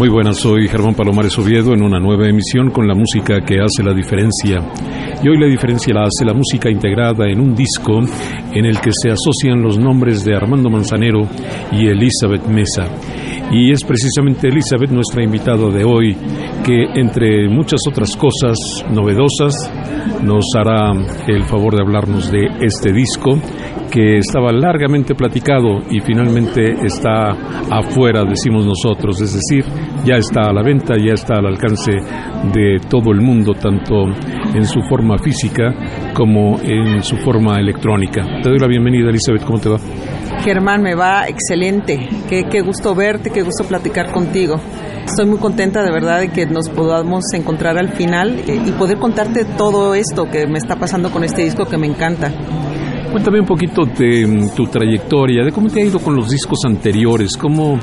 [0.00, 3.82] Muy buenas, soy Germán Palomares Oviedo en una nueva emisión con la música que hace
[3.82, 4.58] la diferencia.
[5.22, 8.00] Y hoy la diferencia la hace la música integrada en un disco
[8.50, 11.28] en el que se asocian los nombres de Armando Manzanero
[11.70, 12.88] y Elizabeth Mesa.
[13.52, 16.16] Y es precisamente Elizabeth nuestra invitada de hoy,
[16.64, 18.56] que entre muchas otras cosas
[18.90, 19.52] novedosas
[20.22, 20.92] nos hará
[21.26, 23.38] el favor de hablarnos de este disco
[23.90, 27.30] que estaba largamente platicado y finalmente está
[27.70, 29.64] afuera, decimos nosotros, es decir,
[30.04, 34.06] ya está a la venta, ya está al alcance de todo el mundo, tanto
[34.54, 35.74] en su forma física
[36.14, 38.22] como en su forma electrónica.
[38.42, 39.78] Te doy la bienvenida, Elizabeth, ¿cómo te va?
[40.42, 42.08] Germán, me va excelente.
[42.28, 44.60] Qué, qué gusto verte, qué gusto platicar contigo.
[45.04, 48.98] Estoy muy contenta de verdad de que nos podamos encontrar al final eh, y poder
[48.98, 52.32] contarte todo esto que me está pasando con este disco que me encanta.
[53.10, 56.60] Cuéntame un poquito de mm, tu trayectoria, de cómo te ha ido con los discos
[56.64, 57.78] anteriores, cómo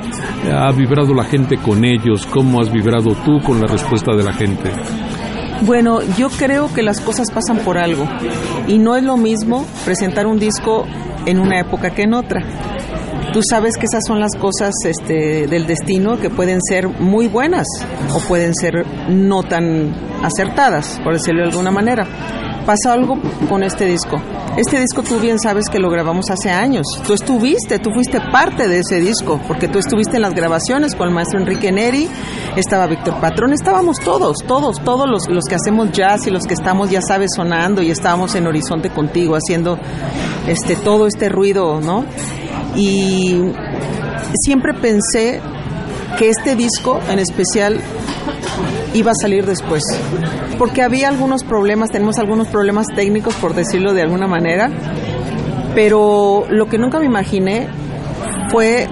[0.49, 4.31] ha vibrado la gente con ellos, cómo has vibrado tú con la respuesta de la
[4.31, 4.71] gente.
[5.63, 8.07] Bueno, yo creo que las cosas pasan por algo
[8.67, 10.85] y no es lo mismo presentar un disco
[11.25, 12.41] en una época que en otra.
[13.33, 17.67] Tú sabes que esas son las cosas este, del destino que pueden ser muy buenas
[18.15, 22.07] o pueden ser no tan acertadas, por decirlo de alguna manera.
[22.67, 23.17] Pasa algo
[23.47, 24.17] con este disco.
[24.57, 26.85] Este disco tú bien sabes que lo grabamos hace años.
[27.07, 31.07] Tú estuviste, tú fuiste parte de ese disco, porque tú estuviste en las grabaciones con
[31.07, 32.09] el maestro Enrique Neri,
[32.57, 36.55] estaba Víctor Patrón, estábamos todos, todos, todos los, los que hacemos jazz y los que
[36.55, 39.79] estamos, ya sabes, sonando y estábamos en Horizonte contigo haciendo
[40.45, 42.03] este todo este ruido, ¿no?
[42.75, 43.43] Y
[44.43, 45.39] siempre pensé
[46.19, 47.79] que este disco en especial
[48.93, 49.83] iba a salir después.
[50.57, 54.69] Porque había algunos problemas, tenemos algunos problemas técnicos, por decirlo de alguna manera,
[55.75, 57.67] pero lo que nunca me imaginé
[58.49, 58.87] fue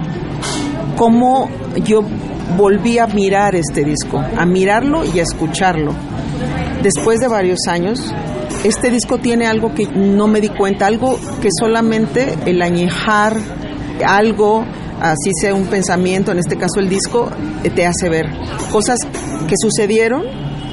[0.96, 1.50] cómo
[1.84, 2.02] yo
[2.56, 5.92] volví a mirar este disco, a mirarlo y a escucharlo.
[6.82, 8.14] Después de varios años,
[8.64, 13.36] este disco tiene algo que no me di cuenta, algo que solamente el añejar
[14.04, 14.64] algo,
[15.00, 17.30] así sea un pensamiento, en este caso el disco,
[17.64, 18.26] eh, te hace ver
[18.70, 18.98] cosas
[19.48, 20.22] que sucedieron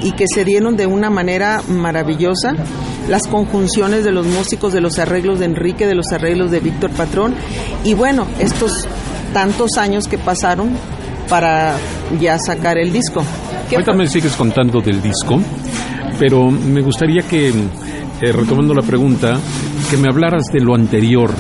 [0.02, 2.54] y que se dieron de una manera maravillosa.
[3.10, 6.92] Las conjunciones de los músicos, de los arreglos de Enrique, de los arreglos de Víctor
[6.92, 7.36] Patrón.
[7.84, 8.88] Y bueno, estos
[9.34, 10.72] tantos años que pasaron
[11.30, 11.76] para
[12.20, 13.24] ya sacar el disco.
[13.72, 15.40] Ahorita me sigues contando del disco,
[16.20, 19.40] pero me gustaría que, eh, retomando la pregunta,
[19.90, 21.32] que me hablaras de lo anterior,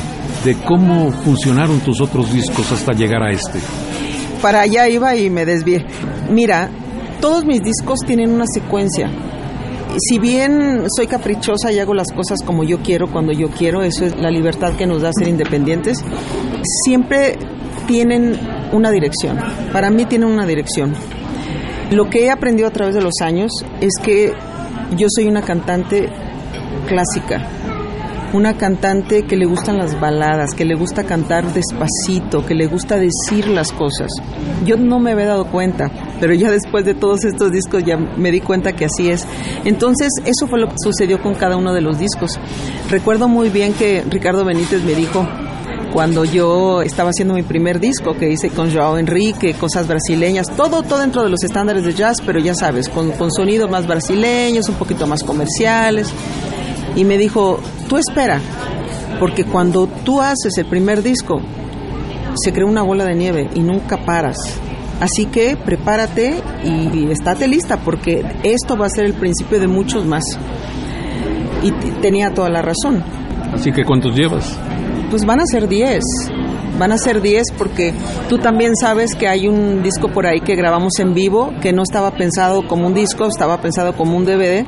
[0.43, 3.59] de cómo funcionaron tus otros discos hasta llegar a este.
[4.41, 5.85] Para allá iba y me desvié.
[6.29, 6.69] Mira,
[7.21, 9.09] todos mis discos tienen una secuencia.
[9.97, 14.05] Si bien soy caprichosa y hago las cosas como yo quiero, cuando yo quiero, eso
[14.05, 16.03] es la libertad que nos da ser independientes,
[16.83, 17.37] siempre
[17.87, 18.37] tienen
[18.71, 19.37] una dirección.
[19.71, 20.93] Para mí tienen una dirección.
[21.91, 24.33] Lo que he aprendido a través de los años es que
[24.97, 26.09] yo soy una cantante
[26.87, 27.47] clásica
[28.33, 32.97] una cantante que le gustan las baladas, que le gusta cantar despacito, que le gusta
[32.97, 34.09] decir las cosas.
[34.65, 38.31] Yo no me había dado cuenta, pero ya después de todos estos discos ya me
[38.31, 39.25] di cuenta que así es.
[39.65, 42.39] Entonces, eso fue lo que sucedió con cada uno de los discos.
[42.89, 45.27] Recuerdo muy bien que Ricardo Benítez me dijo,
[45.93, 50.81] cuando yo estaba haciendo mi primer disco que hice con Joao Enrique, cosas brasileñas, todo,
[50.81, 54.67] todo dentro de los estándares de jazz, pero ya sabes, con, con sonidos más brasileños,
[54.69, 56.11] un poquito más comerciales
[56.95, 58.39] y me dijo, tú espera,
[59.19, 61.41] porque cuando tú haces el primer disco,
[62.35, 64.37] se crea una bola de nieve y nunca paras.
[64.99, 70.05] Así que prepárate y estate lista porque esto va a ser el principio de muchos
[70.05, 70.23] más.
[71.61, 73.03] Y tenía toda la razón.
[73.53, 74.57] Así que ¿cuántos llevas?
[75.09, 76.03] Pues van a ser 10.
[76.79, 77.93] Van a ser 10 porque
[78.29, 81.83] tú también sabes que hay un disco por ahí que grabamos en vivo que no
[81.83, 84.65] estaba pensado como un disco, estaba pensado como un DVD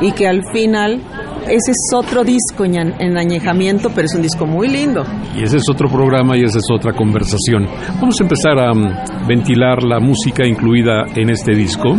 [0.00, 1.00] y que al final
[1.48, 5.02] ese es otro disco en, añejamiento, pero es un disco muy lindo.
[5.36, 7.66] Y ese es otro programa y esa es otra conversación.
[8.00, 11.96] Vamos a empezar a mm, ventilar la música incluida en este disco.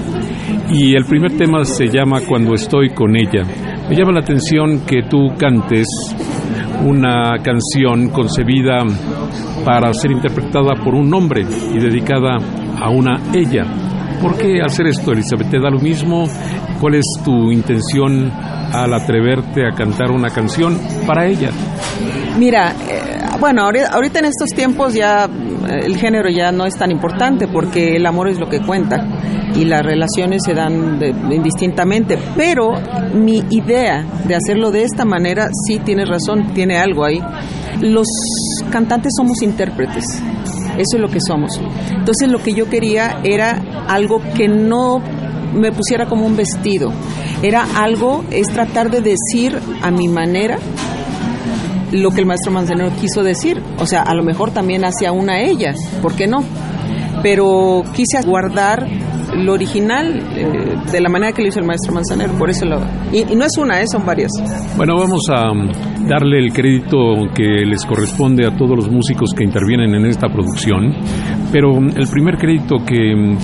[0.71, 3.43] Y el primer tema se llama Cuando estoy con ella.
[3.89, 5.87] Me llama la atención que tú cantes
[6.85, 8.85] una canción concebida
[9.65, 11.41] para ser interpretada por un hombre
[11.73, 12.37] y dedicada
[12.79, 13.88] a una ella.
[14.21, 15.49] ¿Por qué hacer esto, Elizabeth?
[15.49, 16.27] ¿Te da lo mismo?
[16.79, 20.77] ¿Cuál es tu intención al atreverte a cantar una canción
[21.07, 21.49] para ella?
[22.37, 26.91] Mira, eh, bueno, ahorita en estos tiempos ya eh, el género ya no es tan
[26.91, 29.05] importante porque el amor es lo que cuenta
[29.55, 30.99] y las relaciones se dan
[31.31, 32.73] indistintamente, pero
[33.13, 37.21] mi idea de hacerlo de esta manera sí tiene razón, tiene algo ahí.
[37.81, 38.07] Los
[38.71, 40.21] cantantes somos intérpretes.
[40.79, 41.59] Eso es lo que somos.
[41.91, 45.01] Entonces lo que yo quería era algo que no
[45.53, 46.91] me pusiera como un vestido.
[47.43, 50.57] Era algo, es tratar de decir a mi manera
[51.91, 53.61] lo que el maestro Manzanero quiso decir.
[53.77, 56.43] O sea, a lo mejor también hacia una ella, ¿por qué no?
[57.21, 58.87] Pero quise guardar
[59.43, 62.79] lo original eh, de la manera que lo hizo el maestro Manzanero, por eso lo...
[63.11, 64.31] Y, no es una, eh, son varias.
[64.77, 65.69] Bueno, vamos a um,
[66.07, 66.97] darle el crédito
[67.33, 70.93] que les corresponde a todos los músicos que intervienen en esta producción,
[71.51, 73.37] pero um, el primer crédito que um,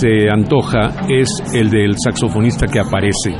[0.00, 3.34] se antoja es el del saxofonista que aparece,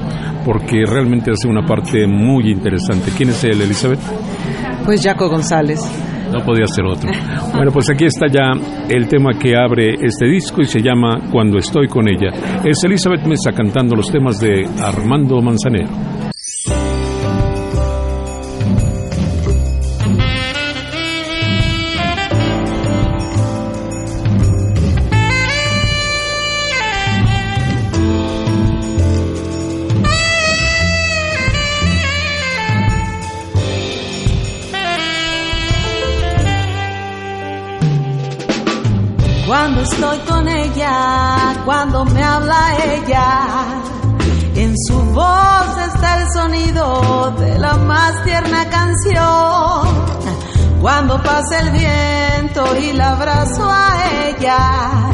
[0.44, 3.10] porque realmente hace una parte muy interesante.
[3.16, 4.00] ¿Quién es él, Elizabeth?
[4.84, 5.80] Pues Jaco González.
[6.34, 7.10] No podía ser otro.
[7.54, 8.50] Bueno, pues aquí está ya
[8.88, 12.30] el tema que abre este disco y se llama Cuando estoy con ella.
[12.64, 15.88] Es Elizabeth Mesa cantando los temas de Armando Manzanero.
[41.84, 43.46] Cuando me habla ella,
[44.54, 50.06] en su voz está el sonido de la más tierna canción.
[50.80, 55.10] Cuando pasa el viento y la abrazo a ella,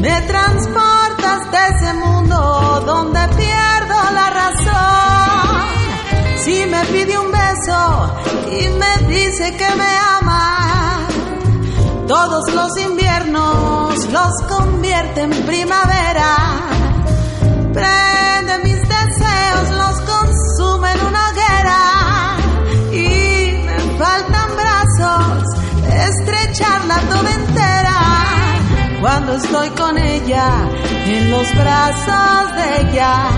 [0.00, 5.64] me transporta hasta ese mundo donde pierdo la razón.
[6.44, 8.14] Si me pide un beso
[8.52, 10.73] y me dice que me ama,
[12.06, 16.36] todos los inviernos los convierte en primavera.
[17.72, 22.36] Prende mis deseos, los consume en una hoguera.
[22.92, 25.44] Y me faltan brazos,
[25.88, 27.96] estrecharla toda entera.
[29.00, 30.68] Cuando estoy con ella,
[31.06, 33.28] en los brazos de ella,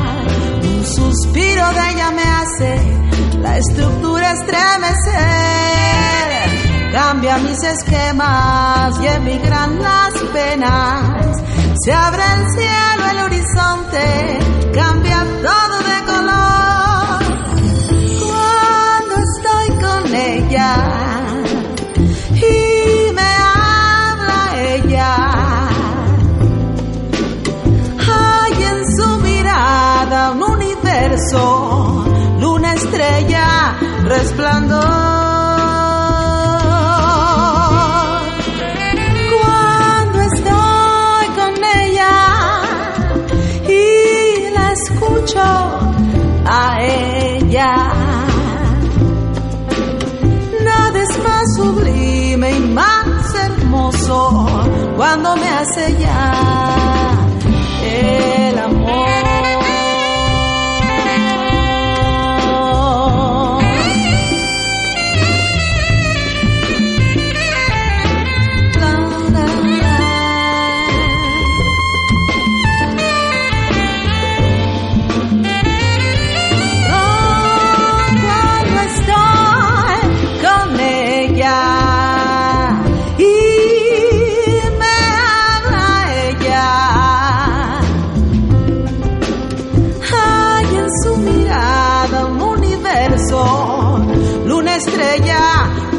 [0.62, 2.80] un suspiro de ella me hace
[3.40, 6.35] la estructura estremecer
[6.96, 11.42] cambia mis esquemas y emigran las penas.
[11.84, 14.38] Se abre el cielo, el horizonte,
[14.72, 17.18] cambia todo de color.
[18.24, 20.72] Cuando estoy con ella
[22.32, 24.40] y me habla
[24.74, 25.12] ella,
[28.08, 32.06] hay en su mirada un universo,
[32.40, 35.05] luna estrella, resplandor.
[46.46, 47.92] A ella.
[50.64, 54.46] Nada es más sublime y más hermoso
[54.96, 56.95] cuando me hace ya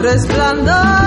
[0.01, 1.06] resplandor.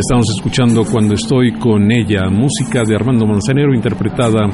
[0.00, 4.48] Estamos escuchando Cuando estoy con ella, música de Armando Manzanero interpretada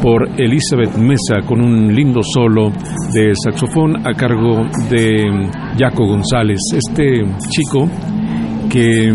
[0.00, 2.70] por Elizabeth Mesa con un lindo solo
[3.12, 5.22] de saxofón a cargo de
[5.78, 7.86] Jaco González, este chico
[8.70, 9.12] que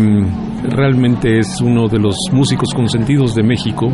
[0.62, 3.90] realmente es uno de los músicos consentidos de México,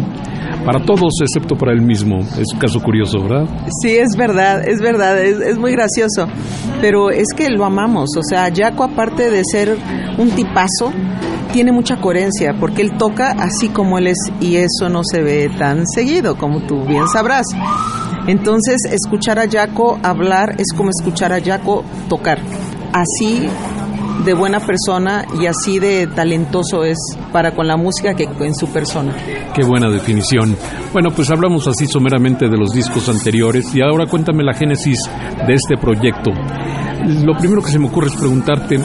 [0.65, 2.19] para todos excepto para él mismo.
[2.21, 3.47] Es un caso curioso, ¿verdad?
[3.83, 6.27] Sí, es verdad, es verdad, es, es muy gracioso,
[6.81, 9.77] pero es que lo amamos, o sea, Jaco aparte de ser
[10.19, 10.93] un tipazo,
[11.53, 15.51] tiene mucha coherencia porque él toca así como él es y eso no se ve
[15.59, 17.47] tan seguido como tú bien sabrás.
[18.27, 22.39] Entonces, escuchar a Jaco hablar es como escuchar a Jaco tocar.
[22.93, 23.49] Así
[24.25, 26.99] de buena persona y así de talentoso es
[27.33, 29.15] para con la música que en su persona.
[29.55, 30.57] Qué buena definición.
[30.93, 34.99] Bueno, pues hablamos así someramente de los discos anteriores y ahora cuéntame la génesis
[35.47, 36.31] de este proyecto.
[37.25, 38.81] Lo primero que se me ocurre es preguntarte,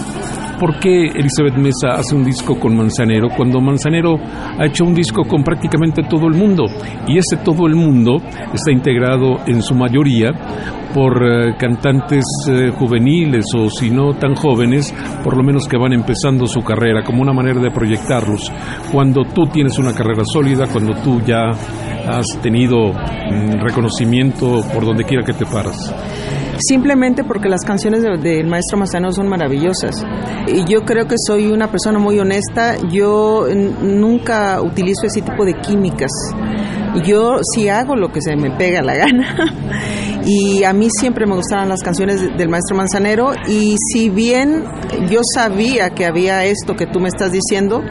[0.59, 4.15] ¿por qué Elizabeth Mesa hace un disco con Manzanero cuando Manzanero
[4.57, 6.65] ha hecho un disco con prácticamente todo el mundo?
[7.07, 8.17] Y ese todo el mundo
[8.53, 10.31] está integrado en su mayoría
[10.93, 14.93] por eh, cantantes eh, juveniles o si no tan jóvenes,
[15.23, 18.51] por lo menos que van empezando su carrera, como una manera de proyectarlos.
[18.91, 21.49] Cuando tú tienes una carrera sólida, cuando tú ya
[22.07, 25.93] has tenido mm, reconocimiento por donde quiera que te paras
[26.67, 30.05] simplemente porque las canciones del de maestro Manzanero son maravillosas.
[30.47, 33.47] Y yo creo que soy una persona muy honesta, yo
[33.81, 36.11] nunca utilizo ese tipo de químicas.
[37.05, 39.35] Yo sí hago lo que se me pega la gana.
[40.25, 44.63] y a mí siempre me gustaron las canciones del maestro Manzanero y si bien
[45.09, 47.81] yo sabía que había esto que tú me estás diciendo,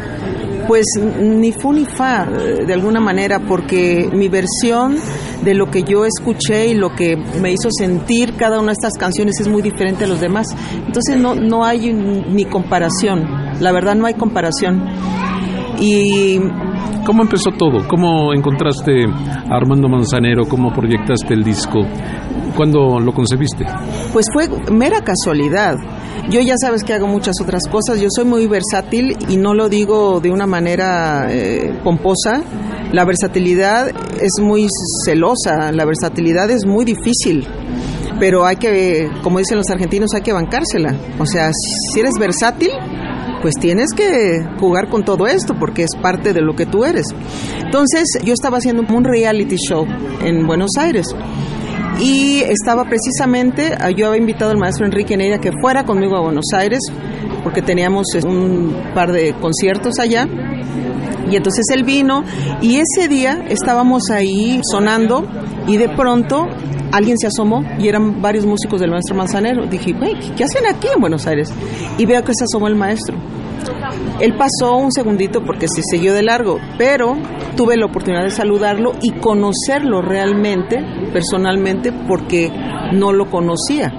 [0.66, 0.84] pues
[1.20, 4.96] ni fu ni fa, de alguna manera, porque mi versión
[5.44, 8.94] de lo que yo escuché y lo que me hizo sentir cada una de estas
[8.98, 10.46] canciones es muy diferente a los demás.
[10.86, 13.24] Entonces no, no hay ni comparación,
[13.60, 14.84] la verdad no hay comparación.
[15.80, 16.38] Y
[17.04, 17.88] ¿Cómo empezó todo?
[17.88, 20.44] ¿Cómo encontraste a Armando Manzanero?
[20.48, 21.80] ¿Cómo proyectaste el disco?
[22.56, 23.64] ¿Cuándo lo concebiste?
[24.12, 25.76] Pues fue mera casualidad.
[26.30, 28.00] Yo ya sabes que hago muchas otras cosas.
[28.00, 32.42] Yo soy muy versátil y no lo digo de una manera eh, pomposa.
[32.92, 33.88] La versatilidad
[34.20, 34.68] es muy
[35.04, 37.46] celosa, la versatilidad es muy difícil
[38.20, 40.94] pero hay que, como dicen los argentinos, hay que bancársela.
[41.18, 42.70] O sea, si eres versátil,
[43.42, 47.06] pues tienes que jugar con todo esto porque es parte de lo que tú eres.
[47.64, 49.84] Entonces yo estaba haciendo un reality show
[50.24, 51.06] en Buenos Aires
[52.00, 56.46] y estaba precisamente, yo había invitado al maestro Enrique Neira que fuera conmigo a Buenos
[56.54, 56.80] Aires
[57.42, 60.28] porque teníamos un par de conciertos allá.
[61.30, 62.24] Y entonces él vino
[62.60, 65.24] y ese día estábamos ahí sonando
[65.66, 66.46] y de pronto
[66.92, 69.66] alguien se asomó y eran varios músicos del maestro Manzanero.
[69.66, 69.94] Dije,
[70.36, 71.52] ¿qué hacen aquí en Buenos Aires?
[71.98, 73.16] Y veo que se asomó el maestro.
[74.20, 77.16] Él pasó un segundito porque se siguió de largo, pero
[77.56, 80.78] tuve la oportunidad de saludarlo y conocerlo realmente,
[81.12, 82.50] personalmente, porque
[82.92, 83.92] no lo conocía.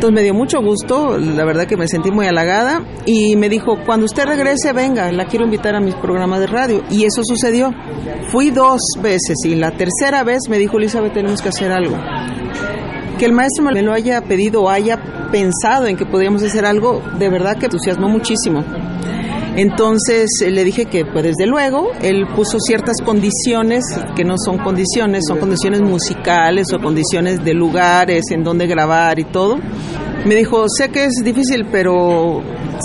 [0.00, 3.76] Entonces me dio mucho gusto, la verdad que me sentí muy halagada y me dijo,
[3.84, 6.82] cuando usted regrese, venga, la quiero invitar a mis programas de radio.
[6.90, 7.70] Y eso sucedió.
[8.32, 11.98] Fui dos veces y la tercera vez me dijo, Elizabeth, tenemos que hacer algo.
[13.18, 14.96] Que el maestro me lo haya pedido o haya
[15.30, 18.64] pensado en que podíamos hacer algo, de verdad que entusiasmó muchísimo.
[19.56, 23.84] Entonces eh, le dije que, pues desde luego, él puso ciertas condiciones
[24.14, 29.24] que no son condiciones, son condiciones musicales o condiciones de lugares en donde grabar y
[29.24, 29.58] todo.
[30.24, 32.42] Me dijo, sé que es difícil, pero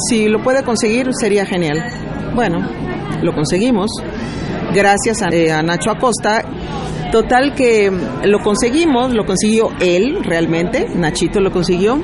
[0.09, 1.83] si lo puede conseguir sería genial.
[2.33, 2.59] Bueno,
[3.21, 3.91] lo conseguimos,
[4.73, 6.43] gracias a, eh, a Nacho Acosta.
[7.11, 7.91] Total que
[8.25, 12.01] lo conseguimos, lo consiguió él realmente, Nachito lo consiguió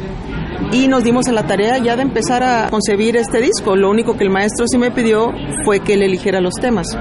[0.72, 3.76] y nos dimos a la tarea ya de empezar a concebir este disco.
[3.76, 5.32] Lo único que el maestro sí me pidió
[5.66, 6.98] fue que él eligiera los temas.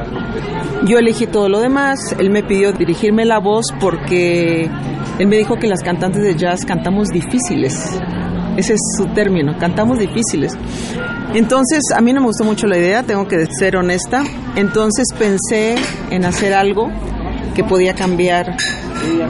[0.87, 4.71] Yo elegí todo lo demás, él me pidió dirigirme la voz porque
[5.19, 8.00] él me dijo que las cantantes de jazz cantamos difíciles.
[8.57, 10.57] Ese es su término, cantamos difíciles.
[11.35, 14.25] Entonces, a mí no me gustó mucho la idea, tengo que ser honesta.
[14.57, 15.76] Entonces pensé
[16.11, 16.90] en hacer algo
[17.55, 18.57] que podía cambiar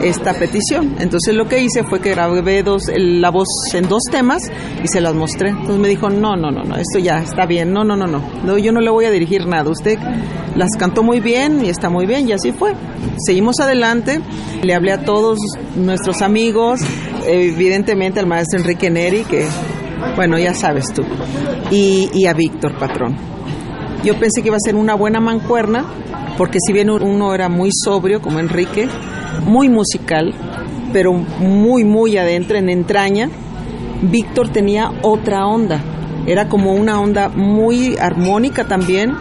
[0.01, 0.95] esta petición.
[0.99, 4.51] Entonces lo que hice fue que grabé dos, la voz en dos temas
[4.83, 5.49] y se las mostré.
[5.49, 8.21] Entonces me dijo, no, no, no, no, esto ya está bien, no, no, no, no,
[8.43, 9.97] no yo no le voy a dirigir nada, usted
[10.55, 12.73] las cantó muy bien y está muy bien y así fue.
[13.25, 14.21] Seguimos adelante,
[14.63, 15.37] le hablé a todos
[15.75, 16.81] nuestros amigos,
[17.25, 19.45] evidentemente al maestro Enrique Neri, que
[20.15, 21.03] bueno, ya sabes tú,
[21.69, 23.15] y, y a Víctor Patrón.
[24.03, 25.85] Yo pensé que iba a ser una buena mancuerna,
[26.41, 28.87] porque si bien uno era muy sobrio, como Enrique,
[29.45, 30.33] muy musical,
[30.91, 33.29] pero muy, muy adentro, en entraña,
[34.01, 35.79] Víctor tenía otra onda.
[36.25, 39.13] Era como una onda muy armónica también,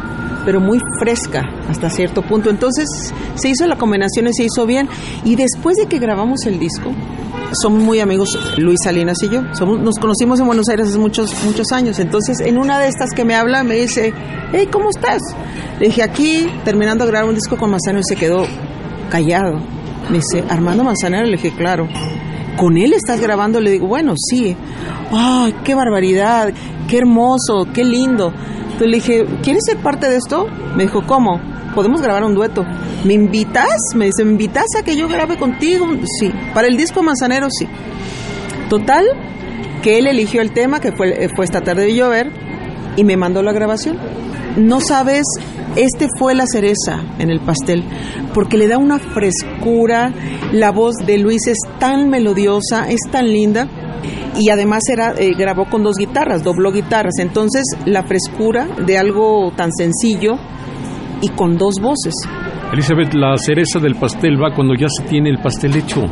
[0.47, 2.49] pero muy fresca hasta cierto punto.
[2.49, 4.89] Entonces se hizo la combinación y se hizo bien.
[5.23, 6.91] Y después de que grabamos el disco,
[7.53, 9.43] somos muy amigos Luis Salinas y yo.
[9.55, 11.99] Somos, nos conocimos en Buenos Aires hace muchos, muchos años.
[11.99, 14.13] Entonces, en una de estas que me habla, me dice,
[14.53, 15.21] hey, ¿cómo estás?
[15.79, 18.45] Le dije, aquí, terminando de grabar un disco con Manzanero, y se quedó
[19.11, 19.59] callado.
[20.11, 21.89] Me dice, Armando Manzanero, le dije, claro.
[22.57, 23.61] ¿Con él estás grabando?
[23.61, 24.57] Le digo, bueno, sí.
[25.13, 26.53] ¡Ay, qué barbaridad!
[26.89, 27.67] ¡Qué hermoso!
[27.73, 28.33] ¡Qué lindo!
[28.63, 30.47] Entonces le dije, ¿quieres ser parte de esto?
[30.77, 31.41] Me dijo, ¿cómo?
[31.75, 32.65] Podemos grabar un dueto.
[33.05, 33.77] ¿Me invitas?
[33.95, 35.87] Me dice, ¿me invitas a que yo grabe contigo?
[36.19, 37.67] Sí, para el disco Manzanero sí.
[38.69, 39.05] Total,
[39.83, 42.31] que él eligió el tema, que fue, fue esta tarde de llover,
[42.97, 43.99] y me mandó la grabación.
[44.57, 45.25] No sabes,
[45.77, 47.85] este fue la cereza en el pastel,
[48.35, 50.13] porque le da una frescura,
[50.53, 53.69] la voz de Luis es tan melodiosa, es tan linda,
[54.39, 59.53] y además era, eh, grabó con dos guitarras, dobló guitarras, entonces la frescura de algo
[59.57, 60.39] tan sencillo
[61.23, 62.15] y con dos voces.
[62.73, 66.05] Elizabeth, la cereza del pastel va cuando ya se tiene el pastel hecho.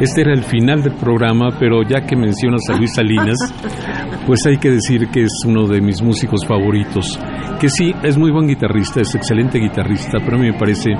[0.00, 3.36] Este era el final del programa, pero ya que mencionas a Luis Salinas,
[4.26, 7.18] pues hay que decir que es uno de mis músicos favoritos.
[7.60, 10.92] Que sí, es muy buen guitarrista, es excelente guitarrista, pero a mí me parece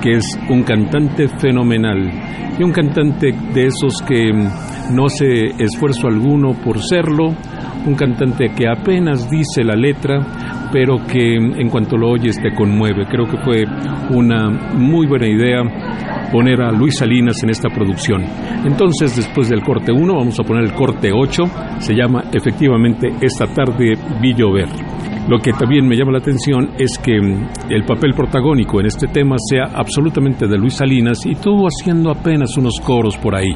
[0.00, 2.10] que es un cantante fenomenal.
[2.58, 7.34] Y un cantante de esos que no hace esfuerzo alguno por serlo,
[7.86, 10.20] un cantante que apenas dice la letra,
[10.72, 13.04] pero que en cuanto lo oyes te conmueve.
[13.06, 13.64] Creo que fue
[14.10, 15.62] una muy buena idea
[16.32, 18.24] poner a Luis Salinas en esta producción.
[18.64, 21.42] Entonces, después del corte 1, vamos a poner el corte 8,
[21.78, 24.68] se llama efectivamente Esta tarde vi llover.
[25.28, 29.36] Lo que también me llama la atención es que el papel protagónico en este tema
[29.38, 33.54] sea absolutamente de Luis Salinas y tú haciendo apenas unos coros por ahí.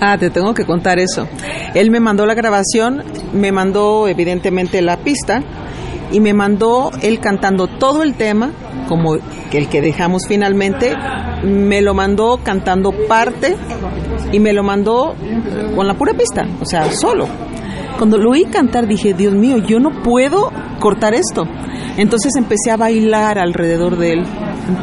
[0.00, 1.28] Ah, te tengo que contar eso.
[1.74, 5.42] Él me mandó la grabación, me mandó evidentemente la pista
[6.12, 8.52] y me mandó él cantando todo el tema,
[8.88, 10.94] como el que dejamos finalmente,
[11.42, 13.56] me lo mandó cantando parte
[14.30, 15.14] y me lo mandó
[15.74, 17.26] con la pura pista, o sea, solo.
[17.98, 21.46] Cuando lo oí cantar dije, Dios mío, yo no puedo cortar esto.
[21.96, 24.22] Entonces empecé a bailar alrededor de él.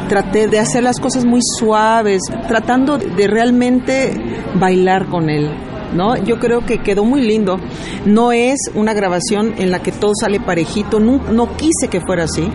[0.08, 4.14] Traté de hacer las cosas muy suaves, tratando de realmente
[4.54, 5.50] bailar con él.
[5.94, 6.16] ¿No?
[6.16, 7.58] Yo creo que quedó muy lindo.
[8.06, 12.24] No es una grabación en la que todo sale parejito, no, no quise que fuera
[12.24, 12.48] así.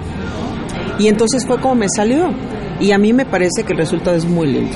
[1.00, 2.30] Y entonces fue como me salió.
[2.80, 4.76] Y a mí me parece que el resultado es muy lindo.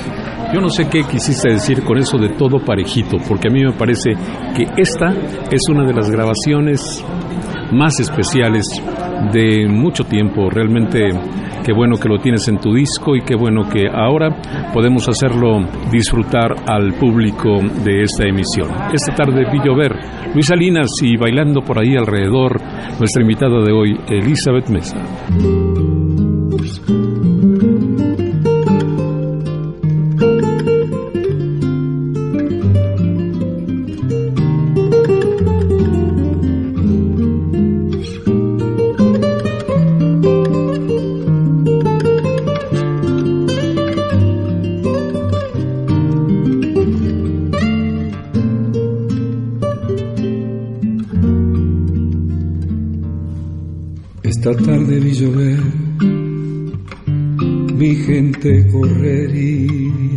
[0.52, 3.72] Yo no sé qué quisiste decir con eso de todo parejito, porque a mí me
[3.72, 4.14] parece
[4.56, 5.14] que esta
[5.50, 7.04] es una de las grabaciones
[7.72, 8.64] más especiales
[9.32, 10.50] de mucho tiempo.
[10.50, 11.10] Realmente
[11.64, 14.30] qué bueno que lo tienes en tu disco y qué bueno que ahora
[14.72, 18.70] podemos hacerlo disfrutar al público de esta emisión.
[18.92, 19.92] Esta tarde vi llover
[20.32, 22.60] Luis Salinas y bailando por ahí alrededor
[22.98, 24.96] nuestra invitada de hoy, Elizabeth Mesa.
[58.40, 59.66] Correr y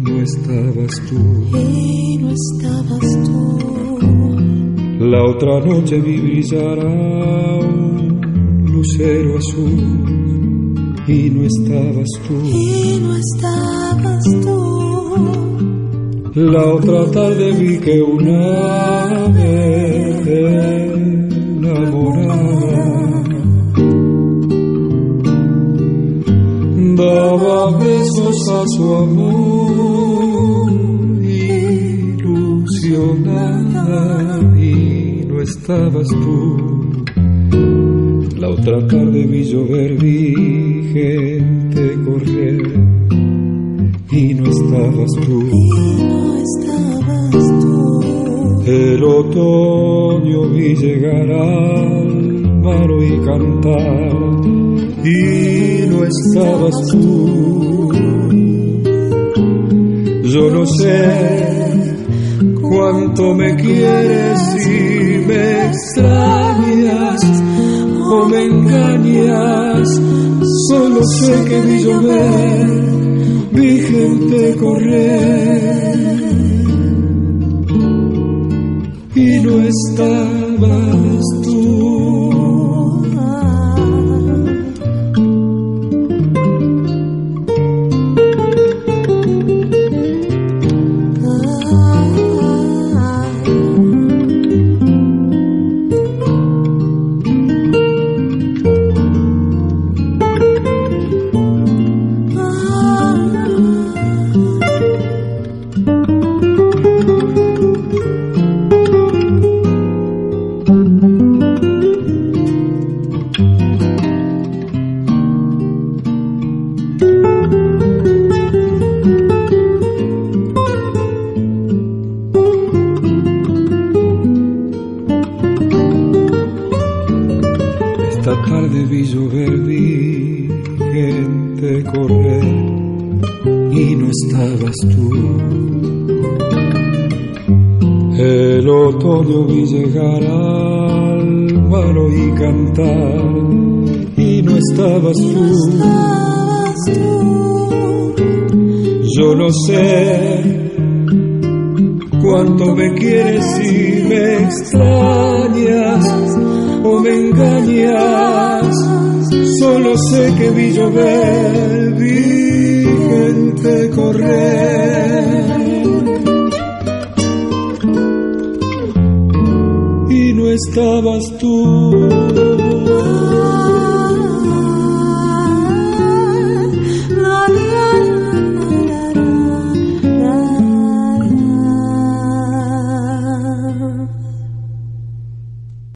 [0.01, 1.57] no estabas tú.
[1.57, 3.59] Y no estabas tú.
[4.99, 12.35] La otra noche vi brillar un lucero azul y no estabas tú.
[12.45, 14.63] Y no estabas tú.
[16.35, 20.92] La otra tarde vi que una vez
[28.61, 30.71] a su amor,
[31.21, 32.41] ilusionada
[34.57, 37.05] y no estabas tú.
[38.37, 40.33] La otra tarde vi llover, vi
[40.93, 42.61] gente correr
[44.11, 45.41] y no estabas tú.
[45.41, 48.01] y no estabas tú.
[48.65, 54.13] El otoño vi llegar al mar y cantar
[55.03, 57.62] y no estabas tú.
[60.33, 61.95] Yo no sé
[62.59, 67.21] cuánto me quieres y me extrañas
[68.11, 69.87] o me engañas.
[70.69, 72.67] Solo sé que vi llover,
[73.51, 75.62] vi gente correr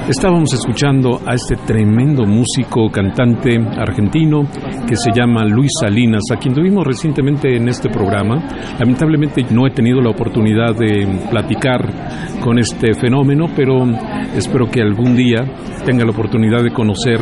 [0.09, 4.43] Estábamos escuchando a este tremendo músico, cantante argentino
[4.87, 8.37] que se llama Luis Salinas, a quien tuvimos recientemente en este programa.
[8.79, 13.85] Lamentablemente no he tenido la oportunidad de platicar con este fenómeno, pero
[14.33, 15.43] espero que algún día
[15.85, 17.19] tenga la oportunidad de conocer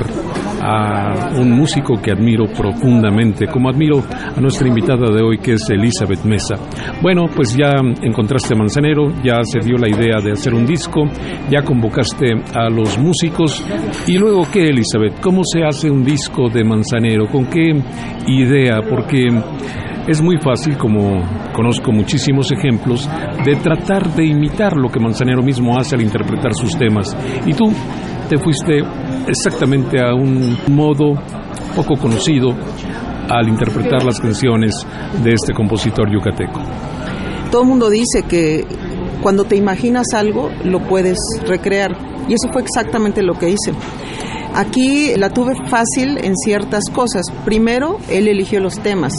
[0.66, 4.04] a un músico que admiro profundamente, como admiro
[4.36, 6.56] a nuestra invitada de hoy, que es Elizabeth Mesa.
[7.02, 11.04] Bueno, pues ya encontraste a Manzanero, ya se dio la idea de hacer un disco,
[11.52, 13.64] ya convocaste a los músicos.
[14.08, 15.22] ¿Y luego qué, Elizabeth?
[15.22, 17.28] ¿Cómo se hace un disco de Manzanero?
[17.28, 17.70] ¿Con qué
[18.28, 18.82] idea?
[18.90, 19.28] Porque
[20.08, 21.22] es muy fácil, como
[21.54, 23.10] conozco muchísimos ejemplos,
[23.44, 27.16] de tratar de imitar lo que Manzanero mismo hace al interpretar sus temas.
[27.46, 27.72] Y tú
[28.30, 28.82] te fuiste
[29.28, 31.14] exactamente a un modo
[31.76, 32.50] poco conocido
[33.30, 34.86] al interpretar las canciones
[35.24, 36.62] de este compositor yucateco.
[37.52, 38.66] Todo el mundo dice que
[39.22, 41.92] cuando te imaginas algo lo puedes recrear
[42.28, 43.74] y eso fue exactamente lo que hice.
[44.56, 47.26] Aquí la tuve fácil en ciertas cosas.
[47.44, 49.14] Primero, él eligió los temas,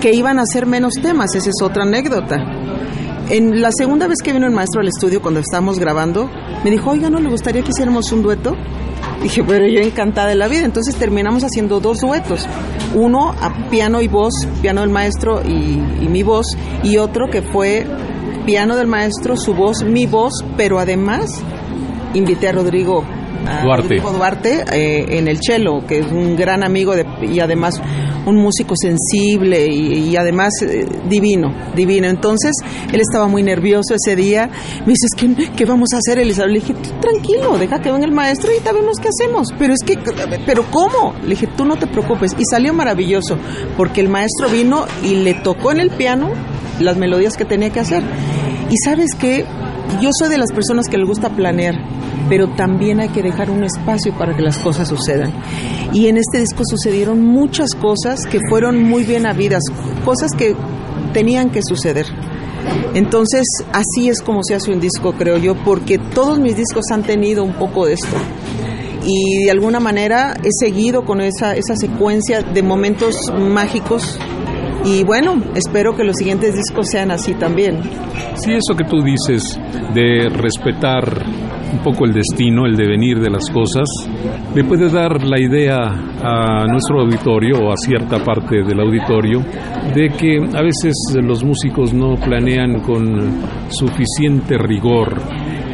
[0.00, 2.36] que iban a ser menos temas, esa es otra anécdota.
[3.30, 6.28] En la segunda vez que vino el maestro al estudio cuando estábamos grabando,
[6.64, 8.56] me dijo, oiga, ¿no le gustaría que hiciéramos un dueto?
[9.22, 10.64] Dije, pero yo encantada de la vida.
[10.64, 12.48] Entonces terminamos haciendo dos duetos.
[12.92, 17.42] Uno a piano y voz, piano del maestro y, y mi voz, y otro que
[17.42, 17.86] fue
[18.46, 21.40] piano del maestro, su voz, mi voz, pero además
[22.14, 23.04] invité a Rodrigo,
[23.62, 24.00] Duarte.
[24.00, 27.80] Duarte eh, en el cello, que es un gran amigo de- y además
[28.26, 32.06] un músico sensible y, y además eh, divino, divino.
[32.08, 32.52] Entonces
[32.92, 34.48] él estaba muy nervioso ese día.
[34.86, 36.52] Me dice, "Es que, ¿qué vamos a hacer, Elizabeth?
[36.52, 39.48] Le dije, "Tú tranquilo, deja que venga el maestro y ya vemos qué hacemos.
[39.58, 39.96] Pero es que,
[40.46, 41.14] ¿pero cómo?
[41.22, 42.34] Le dije, tú no te preocupes.
[42.38, 43.36] Y salió maravilloso,
[43.76, 46.30] porque el maestro vino y le tocó en el piano
[46.78, 48.02] las melodías que tenía que hacer.
[48.70, 49.44] Y sabes qué,
[50.00, 51.74] yo soy de las personas que les gusta planear,
[52.30, 55.32] pero también hay que dejar un espacio para que las cosas sucedan.
[55.92, 59.64] Y en este disco sucedieron muchas cosas que fueron muy bien habidas,
[60.04, 60.54] cosas que
[61.12, 62.06] tenían que suceder.
[62.94, 67.02] Entonces, así es como se hace un disco, creo yo, porque todos mis discos han
[67.02, 68.16] tenido un poco de esto.
[69.04, 74.20] Y de alguna manera he seguido con esa, esa secuencia de momentos mágicos.
[74.84, 77.80] Y bueno, espero que los siguientes discos sean así también.
[78.36, 79.58] Sí, eso que tú dices
[79.94, 81.24] de respetar
[81.72, 83.86] un poco el destino, el devenir de las cosas,
[84.54, 85.76] le puede dar la idea
[86.22, 89.40] a nuestro auditorio o a cierta parte del auditorio
[89.94, 95.14] de que a veces los músicos no planean con suficiente rigor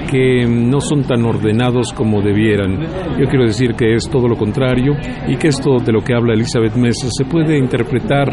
[0.06, 2.80] que no son tan ordenados como debieran.
[3.18, 4.92] Yo quiero decir que es todo lo contrario
[5.26, 8.32] y que esto de lo que habla Elizabeth Mesa se puede interpretar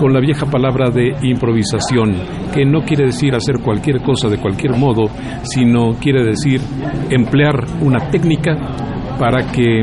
[0.00, 2.14] con la vieja palabra de improvisación,
[2.54, 5.10] que no quiere decir hacer cualquier cosa de cualquier modo,
[5.42, 6.58] sino quiere decir
[7.10, 8.56] emplear una técnica
[9.18, 9.82] para que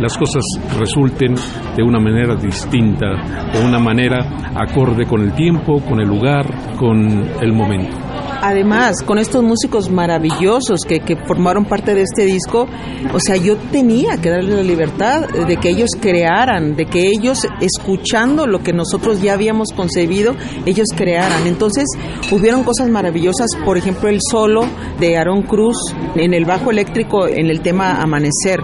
[0.00, 0.42] las cosas
[0.78, 1.34] resulten
[1.76, 3.08] de una manera distinta,
[3.52, 6.46] de una manera acorde con el tiempo, con el lugar,
[6.78, 8.07] con el momento.
[8.40, 12.66] Además, con estos músicos maravillosos que, que, formaron parte de este disco,
[13.12, 17.46] o sea, yo tenía que darles la libertad de que ellos crearan, de que ellos,
[17.60, 20.34] escuchando lo que nosotros ya habíamos concebido,
[20.66, 21.46] ellos crearan.
[21.46, 21.86] Entonces,
[22.30, 24.66] hubieron cosas maravillosas, por ejemplo, el solo
[25.00, 25.76] de Aaron Cruz
[26.14, 28.60] en el bajo eléctrico en el tema Amanecer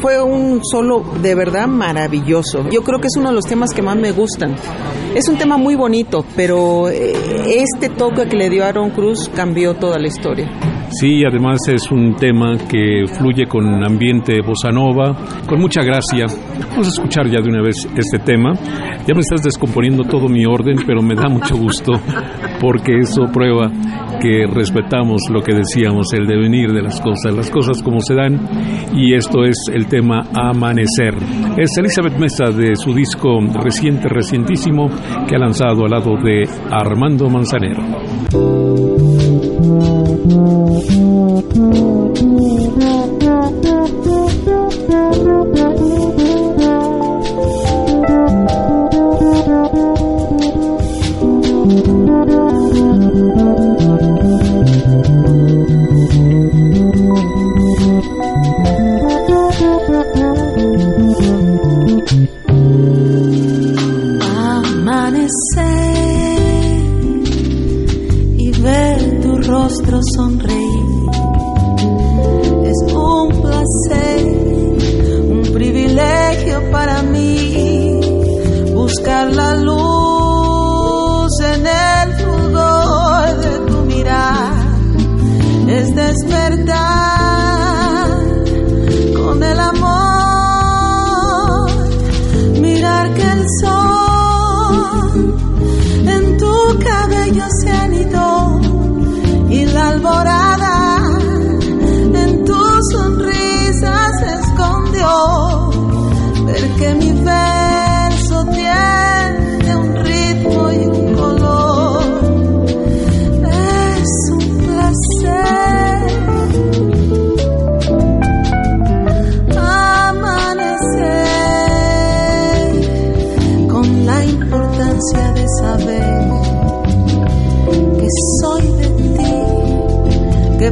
[0.00, 2.68] fue un solo de verdad maravilloso.
[2.70, 4.54] Yo creo que es uno de los temas que más me gustan.
[5.14, 7.12] Es un tema muy bonito, pero eh,
[7.46, 10.75] este toque que le dio Aaron Cruz cambió toda la historia.
[10.90, 16.26] Sí, además es un tema que fluye con ambiente bossa nova, con mucha gracia.
[16.70, 18.52] Vamos a escuchar ya de una vez este tema.
[19.06, 21.92] Ya me estás descomponiendo todo mi orden, pero me da mucho gusto
[22.60, 23.70] porque eso prueba
[24.20, 28.40] que respetamos lo que decíamos, el devenir de las cosas, las cosas como se dan,
[28.94, 31.14] y esto es el tema Amanecer.
[31.58, 34.88] Es Elizabeth Mesa de su disco reciente, recientísimo,
[35.28, 37.82] que ha lanzado al lado de Armando Manzanero.
[39.78, 41.85] Thank you.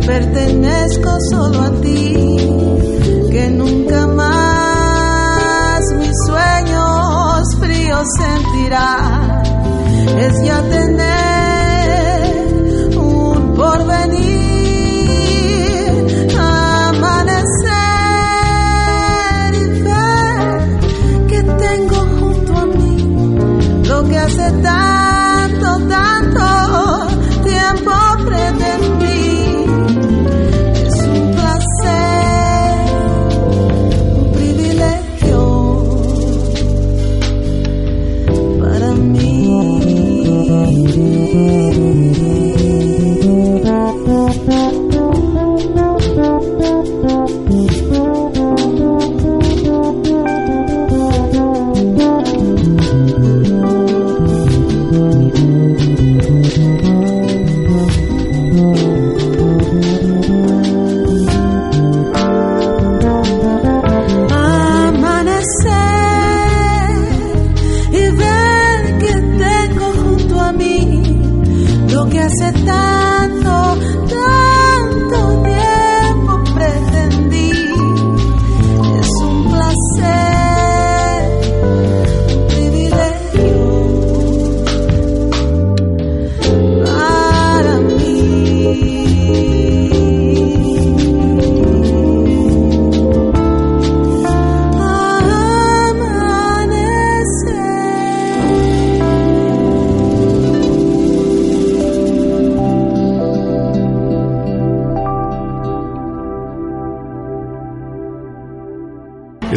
[0.06, 2.36] Pertenezco solo a ti,
[3.30, 9.42] que nunca más mis sueños fríos sentirá.
[10.18, 10.83] Es ya tener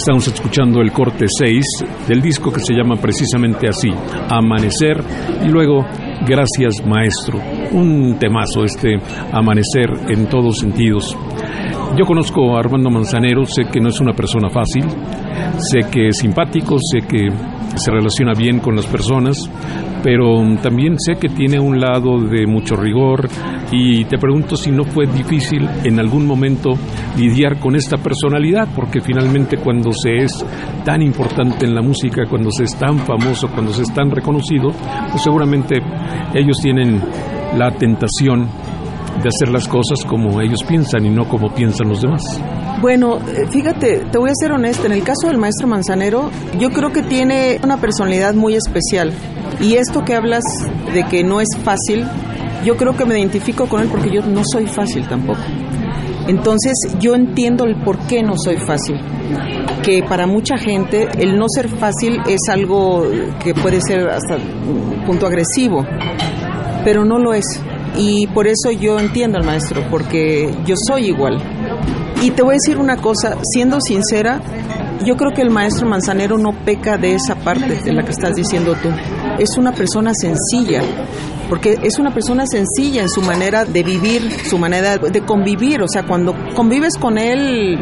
[0.08, 1.62] Estamos escuchando el corte 6
[2.08, 3.90] del disco que se llama precisamente así,
[4.30, 5.04] Amanecer,
[5.46, 5.86] y luego
[6.26, 7.38] Gracias Maestro.
[7.74, 8.96] Un temazo este
[9.34, 11.14] Amanecer en todos sentidos.
[11.98, 14.86] Yo conozco a Armando Manzanero, sé que no es una persona fácil,
[15.58, 17.28] sé que es simpático, sé que
[17.76, 19.36] se relaciona bien con las personas,
[20.04, 23.28] pero también sé que tiene un lado de mucho rigor
[23.72, 26.74] y te pregunto si no fue difícil en algún momento
[27.18, 30.46] lidiar con esta personalidad, porque finalmente cuando se es
[30.86, 34.70] tan importante en la música, cuando se es tan famoso, cuando se es tan reconocido,
[35.12, 35.76] pues seguramente
[36.34, 37.02] ellos tienen
[37.58, 38.48] la tentación
[39.22, 42.22] de hacer las cosas como ellos piensan y no como piensan los demás.
[42.82, 46.70] Bueno, eh, fíjate, te voy a ser honesta, en el caso del maestro Manzanero, yo
[46.70, 49.12] creo que tiene una personalidad muy especial.
[49.60, 50.44] Y esto que hablas
[50.94, 52.06] de que no es fácil,
[52.64, 55.40] yo creo que me identifico con él porque yo no soy fácil tampoco.
[56.28, 58.98] Entonces yo entiendo el por qué no soy fácil.
[59.84, 63.06] Que para mucha gente el no ser fácil es algo
[63.42, 65.86] que puede ser hasta un punto agresivo,
[66.84, 67.46] pero no lo es.
[67.96, 71.42] Y por eso yo entiendo al maestro, porque yo soy igual.
[72.22, 74.42] Y te voy a decir una cosa, siendo sincera,
[75.06, 78.36] yo creo que el maestro Manzanero no peca de esa parte de la que estás
[78.36, 78.90] diciendo tú.
[79.38, 80.82] Es una persona sencilla,
[81.48, 85.82] porque es una persona sencilla en su manera de vivir, su manera de convivir.
[85.84, 87.78] O sea, cuando convives con él,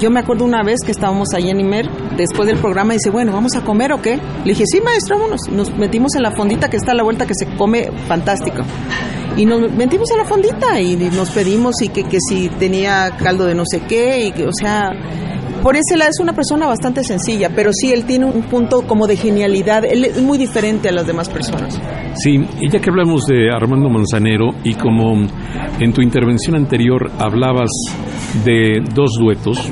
[0.00, 3.32] yo me acuerdo una vez que estábamos ahí en Imer, después del programa, dice, bueno,
[3.32, 4.16] ¿vamos a comer o qué?
[4.16, 5.40] Le dije, sí, maestro, vámonos.
[5.50, 8.62] Nos metimos en la fondita que está a la vuelta, que se come fantástico
[9.36, 13.46] y nos metimos a la fondita y nos pedimos y que, que si tenía caldo
[13.46, 14.90] de no sé qué y que, o sea,
[15.62, 19.06] por ese lado es una persona bastante sencilla, pero sí, él tiene un punto como
[19.06, 21.80] de genialidad, él es muy diferente a las demás personas.
[22.14, 25.14] Sí, y ya que hablamos de Armando Manzanero y como
[25.78, 27.70] en tu intervención anterior hablabas
[28.44, 29.70] de dos duetos,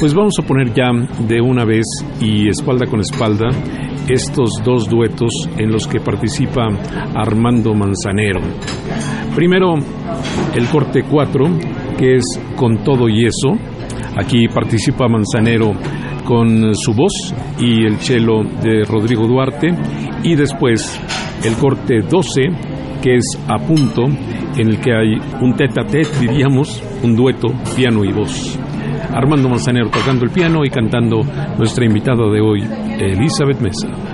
[0.00, 0.90] pues vamos a poner ya
[1.26, 1.84] de una vez
[2.20, 3.48] y espalda con espalda
[4.08, 6.68] estos dos duetos en los que participa
[7.14, 8.40] Armando Manzanero.
[9.34, 9.74] Primero,
[10.54, 11.46] el corte 4,
[11.98, 12.24] que es
[12.56, 13.52] Con todo y eso.
[14.16, 15.72] Aquí participa Manzanero
[16.24, 19.68] con su voz y el cello de Rodrigo Duarte.
[20.22, 21.00] Y después
[21.44, 22.42] el corte 12,
[23.02, 24.04] que es A punto,
[24.56, 28.58] en el que hay un tete a tete, diríamos, un dueto, piano y voz.
[29.14, 31.22] Armando Manzanero tocando el piano y cantando
[31.58, 32.62] nuestra invitada de hoy,
[32.98, 34.11] Elizabeth Mesa.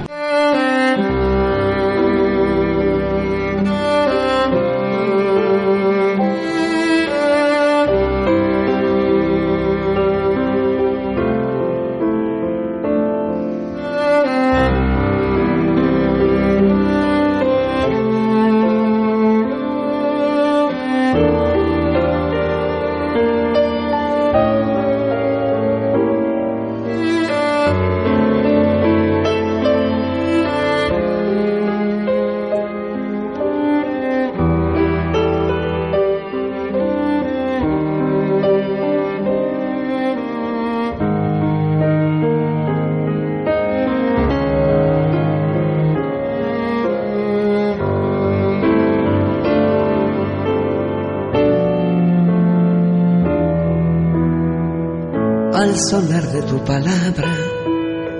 [55.78, 57.34] Sonar de tu palabra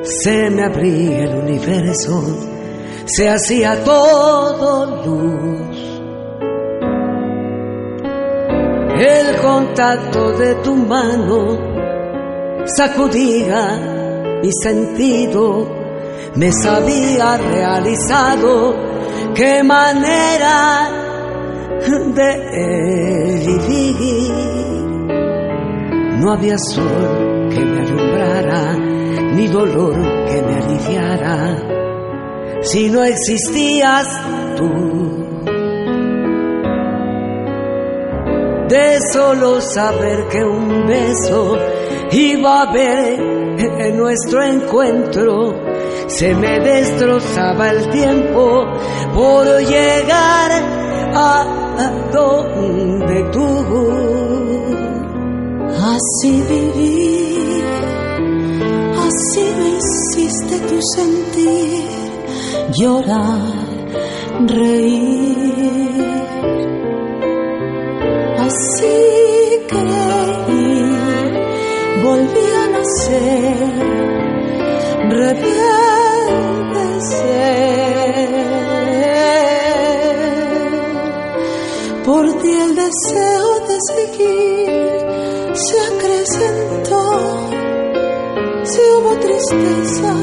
[0.03, 2.23] se me abría el universo,
[3.05, 5.77] se hacía todo luz.
[9.01, 11.59] El contacto de tu mano
[12.65, 15.69] sacudía mi sentido,
[16.37, 18.75] me sabía realizado
[19.35, 20.89] qué manera
[22.15, 24.33] de vivir.
[26.21, 27.28] No había sol
[29.39, 29.95] ni dolor
[30.27, 31.57] que me aliviara,
[32.63, 34.09] si no existías
[34.57, 34.69] tú.
[38.69, 41.57] De solo saber que un beso
[42.11, 43.21] iba a haber
[43.87, 45.55] en nuestro encuentro,
[46.09, 48.65] se me destrozaba el tiempo
[49.15, 50.51] por llegar
[51.15, 51.47] a
[52.13, 53.47] donde tú.
[55.81, 57.28] Así viví,
[59.29, 61.85] así me hiciste tu sentir,
[62.79, 63.43] llorar,
[64.47, 66.05] reír.
[68.39, 68.97] Así
[69.69, 70.93] creí,
[72.03, 73.57] volví a nacer,
[77.01, 77.49] ser.
[82.05, 84.79] Por ti el deseo de seguir
[85.55, 87.58] se acrecentó,
[88.99, 90.15] hubo tristeza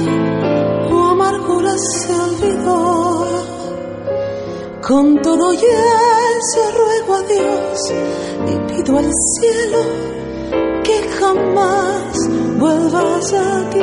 [0.91, 3.25] o amargura se olvidó.
[4.81, 7.93] Con todo y eso ruego a Dios
[8.51, 9.79] y pido al cielo
[10.83, 12.17] que jamás
[12.59, 13.79] vuelvas aquí.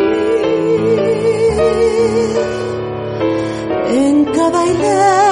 [3.95, 5.32] En cada hilera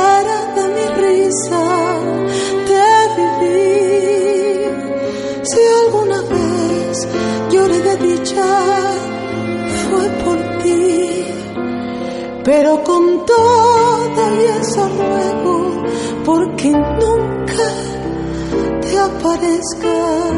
[12.53, 15.85] Pero con todo y eso ruego,
[16.25, 17.71] porque nunca
[18.81, 20.30] te aparezcas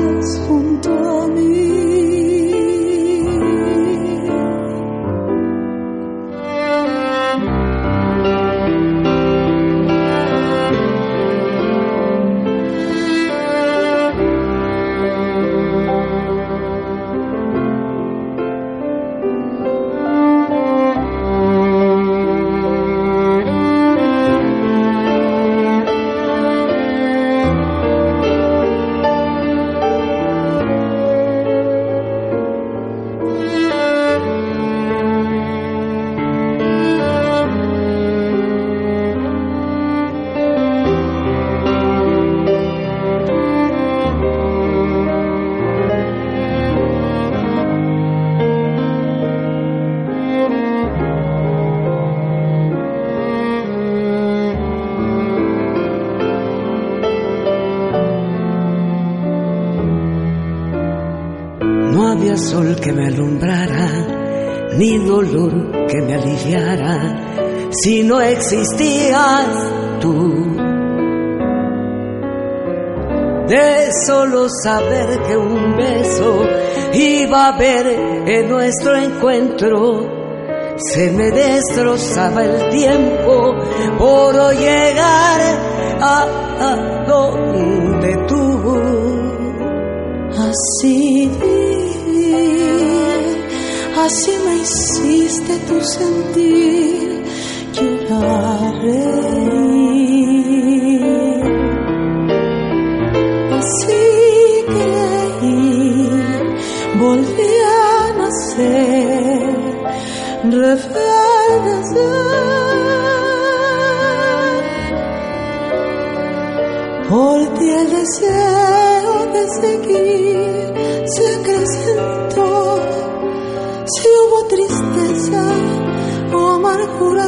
[68.43, 69.47] existías
[70.01, 70.33] tú.
[73.47, 76.43] De solo saber que un beso
[76.93, 77.87] iba a haber
[78.27, 83.55] en nuestro encuentro, se me destrozaba el tiempo
[83.99, 85.41] por llegar
[86.01, 88.81] a, donde tú.
[90.33, 91.31] Así
[94.05, 96.92] así me hiciste tu sentir,
[98.23, 99.42] llorar,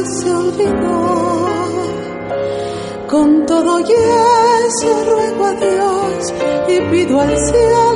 [0.05, 1.47] se olvidó.
[3.07, 6.33] Con todo y eso ruego a Dios
[6.67, 7.94] y pido al cielo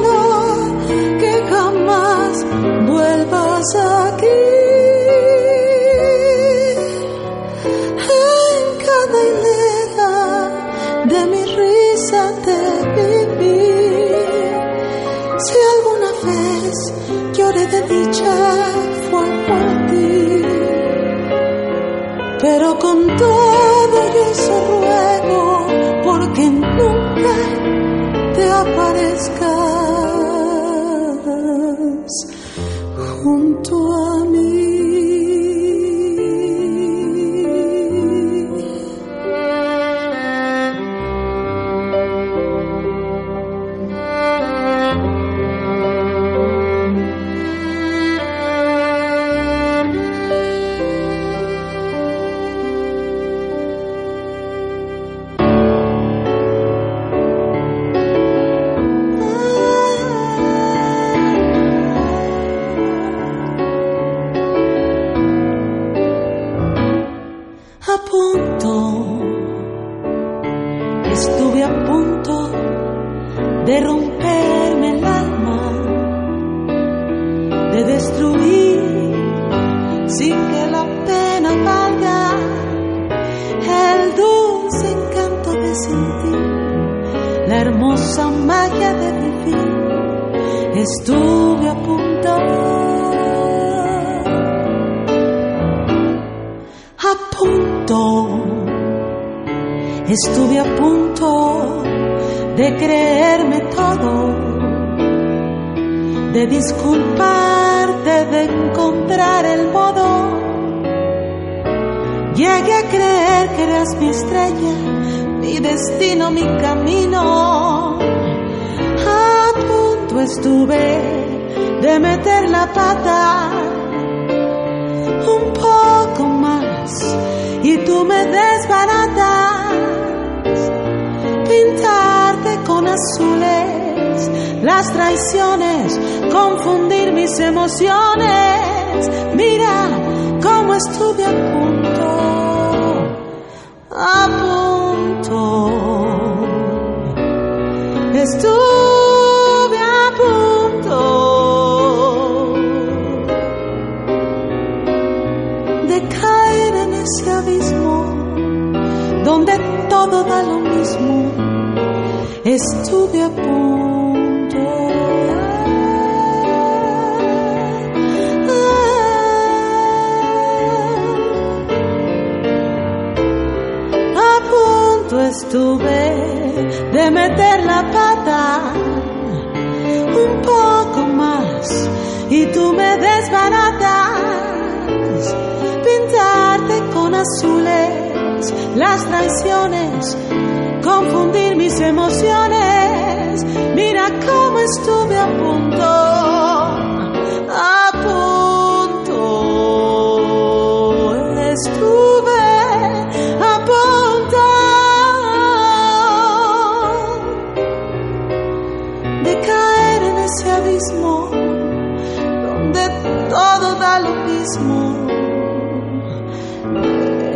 [210.30, 212.84] ese abismo donde
[213.30, 215.08] todo da lo mismo.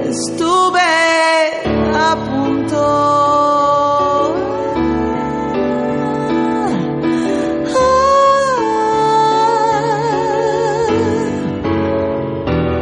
[0.10, 0.80] Estuve
[1.96, 2.82] a punto.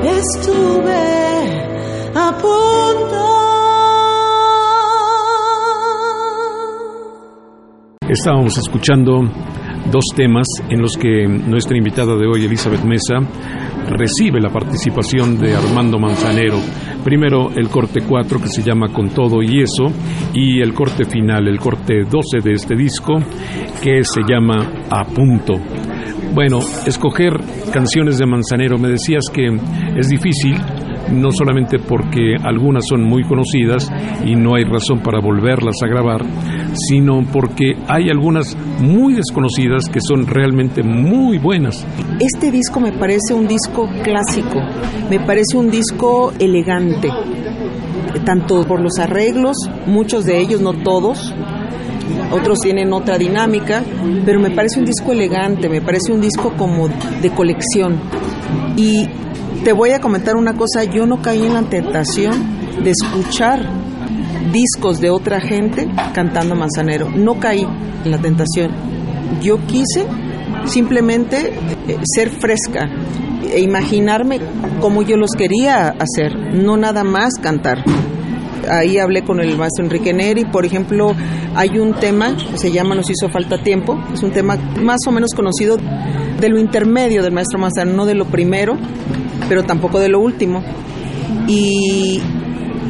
[0.04, 1.04] Estuve
[2.16, 3.22] a punto.
[8.10, 9.24] Estábamos escuchando
[9.92, 13.20] dos temas en los que nuestra invitada de hoy, Elizabeth Mesa,
[13.90, 16.60] recibe la participación de Armando Manzanero.
[17.04, 19.92] Primero el corte 4 que se llama Con todo y eso
[20.34, 23.16] y el corte final, el corte 12 de este disco
[23.84, 25.56] que se llama A punto.
[26.34, 27.34] Bueno, escoger
[27.74, 29.48] canciones de Manzanero, me decías que
[29.98, 30.56] es difícil,
[31.10, 33.92] no solamente porque algunas son muy conocidas
[34.26, 36.22] y no hay razón para volverlas a grabar,
[36.74, 41.86] sino porque hay algunas muy desconocidas que son realmente muy buenas.
[42.20, 44.60] Este disco me parece un disco clásico,
[45.10, 47.10] me parece un disco elegante,
[48.26, 51.34] tanto por los arreglos, muchos de ellos, no todos,
[52.32, 53.84] otros tienen otra dinámica,
[54.26, 58.00] pero me parece un disco elegante, me parece un disco como de colección.
[58.78, 59.08] Y
[59.64, 63.60] te voy a comentar una cosa, yo no caí en la tentación de escuchar
[64.52, 67.68] discos de otra gente cantando Manzanero, no caí
[68.04, 68.72] en la tentación.
[69.42, 70.06] Yo quise
[70.66, 71.54] simplemente
[71.88, 72.90] eh, ser fresca
[73.52, 74.40] e imaginarme
[74.80, 77.84] como yo los quería hacer, no nada más cantar.
[78.70, 81.16] Ahí hablé con el maestro Enrique Neri, por ejemplo,
[81.56, 85.12] hay un tema que se llama Nos hizo falta tiempo, es un tema más o
[85.12, 85.78] menos conocido
[86.40, 88.78] de lo intermedio del maestro Manzanero, no de lo primero,
[89.48, 90.64] pero tampoco de lo último.
[91.48, 92.22] Y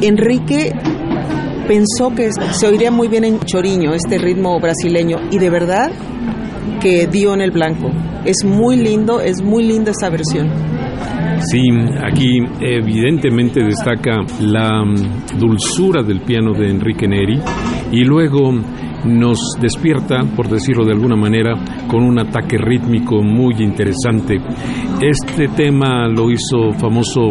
[0.00, 0.72] Enrique
[1.66, 5.90] pensó que se oiría muy bien en Choriño, este ritmo brasileño, y de verdad
[6.80, 7.90] que dio en el blanco.
[8.24, 10.48] Es muy lindo, es muy linda esa versión.
[11.40, 11.60] Sí,
[12.04, 17.40] aquí evidentemente destaca la mm, dulzura del piano de Enrique Neri
[17.90, 18.52] y luego
[19.04, 21.54] nos despierta, por decirlo de alguna manera,
[21.88, 24.36] con un ataque rítmico muy interesante.
[25.00, 27.30] Este tema lo hizo famoso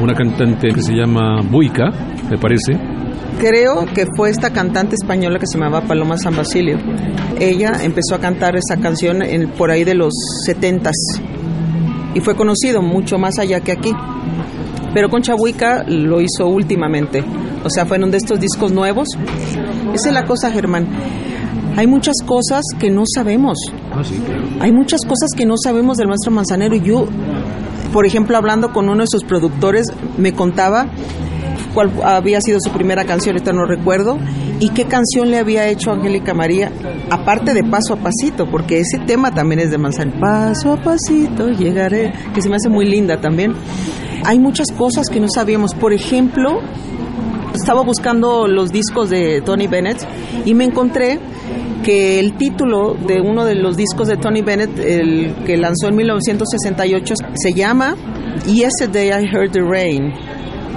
[0.00, 1.90] una cantante que se llama Buica,
[2.30, 2.72] me parece.
[3.40, 6.78] Creo que fue esta cantante española que se llamaba Paloma San Basilio.
[7.40, 10.12] Ella empezó a cantar esa canción en, por ahí de los
[10.44, 10.96] setentas
[12.14, 13.92] y fue conocido mucho más allá que aquí.
[14.94, 17.22] Pero con Chabuica lo hizo últimamente,
[17.64, 19.08] o sea, fueron de estos discos nuevos.
[19.94, 20.86] Esa es la cosa, Germán.
[21.76, 23.58] Hay muchas cosas que no sabemos.
[24.60, 26.74] Hay muchas cosas que no sabemos del maestro Manzanero.
[26.74, 27.06] Yo,
[27.92, 29.86] por ejemplo, hablando con uno de sus productores,
[30.16, 30.86] me contaba
[31.74, 34.18] cuál había sido su primera canción, ahorita no recuerdo,
[34.58, 36.72] y qué canción le había hecho Angélica María,
[37.10, 40.18] aparte de Paso a Pasito, porque ese tema también es de Manzanero.
[40.18, 43.54] Paso a pasito llegaré, que se me hace muy linda también.
[44.24, 45.74] Hay muchas cosas que no sabíamos.
[45.74, 46.60] Por ejemplo,
[47.58, 49.98] estaba buscando los discos de Tony Bennett
[50.44, 51.18] y me encontré
[51.82, 55.96] que el título de uno de los discos de Tony Bennett, el que lanzó en
[55.96, 57.94] 1968, se llama
[58.46, 60.12] Yesterday I Heard the Rain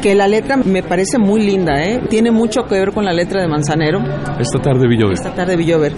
[0.01, 2.01] que la letra me parece muy linda, ¿eh?
[2.09, 3.99] tiene mucho que ver con la letra de Manzanero.
[4.39, 5.13] Esta tarde Villover.
[5.13, 5.93] Esta tarde Villover.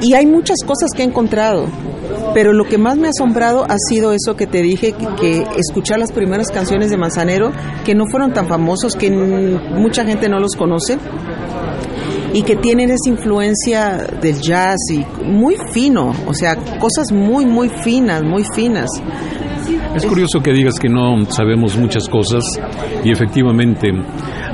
[0.00, 1.66] Y hay muchas cosas que he encontrado.
[2.34, 5.98] Pero lo que más me ha asombrado ha sido eso que te dije, que, escuchar
[5.98, 7.52] las primeras canciones de Manzanero,
[7.84, 10.98] que no fueron tan famosos, que mucha gente no los conoce
[12.34, 17.68] y que tienen esa influencia del jazz y muy fino, o sea, cosas muy, muy
[17.68, 18.88] finas, muy finas.
[19.94, 22.42] Es curioso que digas que no sabemos muchas cosas
[23.04, 23.90] y efectivamente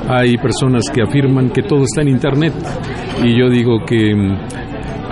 [0.09, 2.55] hay personas que afirman que todo está en Internet
[3.23, 4.15] y yo digo que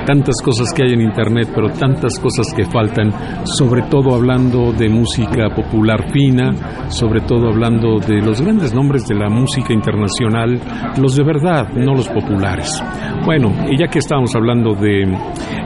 [0.07, 3.13] tantas cosas que hay en Internet, pero tantas cosas que faltan,
[3.45, 6.53] sobre todo hablando de música popular fina,
[6.89, 10.61] sobre todo hablando de los grandes nombres de la música internacional,
[10.99, 12.83] los de verdad, no los populares.
[13.25, 15.03] Bueno, y ya que estamos hablando de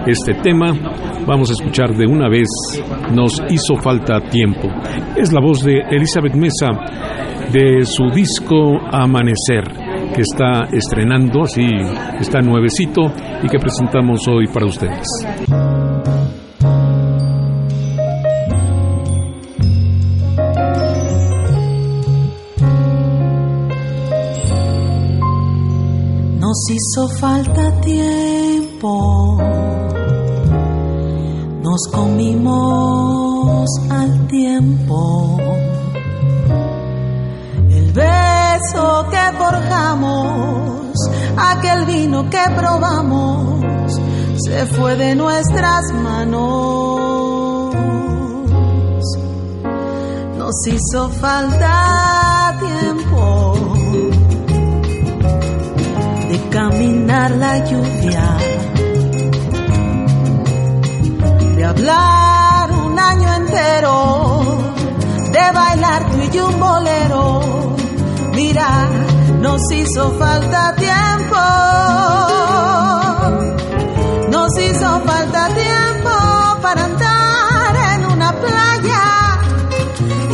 [0.07, 0.72] este tema,
[1.26, 2.49] vamos a escuchar de una vez
[3.14, 4.68] Nos hizo falta tiempo.
[5.16, 6.70] Es la voz de Elizabeth Mesa
[7.53, 9.80] de su disco Amanecer
[10.15, 11.67] que está estrenando, así
[12.21, 13.03] está nuevecito
[13.43, 15.07] y que presentamos hoy para ustedes.
[26.39, 29.39] Nos hizo falta tiempo,
[31.63, 35.39] nos comimos al tiempo
[38.61, 40.93] que forjamos,
[41.37, 43.99] aquel vino que probamos,
[44.45, 47.75] se fue de nuestras manos.
[50.37, 53.55] Nos hizo falta tiempo
[56.29, 58.37] de caminar la lluvia,
[61.57, 64.41] de hablar un año entero,
[65.33, 67.61] de bailar tú y un bolero
[68.43, 68.88] Mira,
[69.43, 71.36] nos hizo falta tiempo.
[74.30, 76.11] Nos hizo falta tiempo
[76.62, 79.03] para andar en una playa,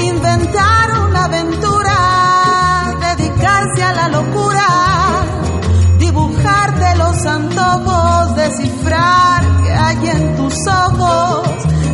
[0.05, 4.69] inventar una aventura, dedicarse a la locura,
[5.99, 11.49] dibujarte los antojos, descifrar que hay en tus ojos.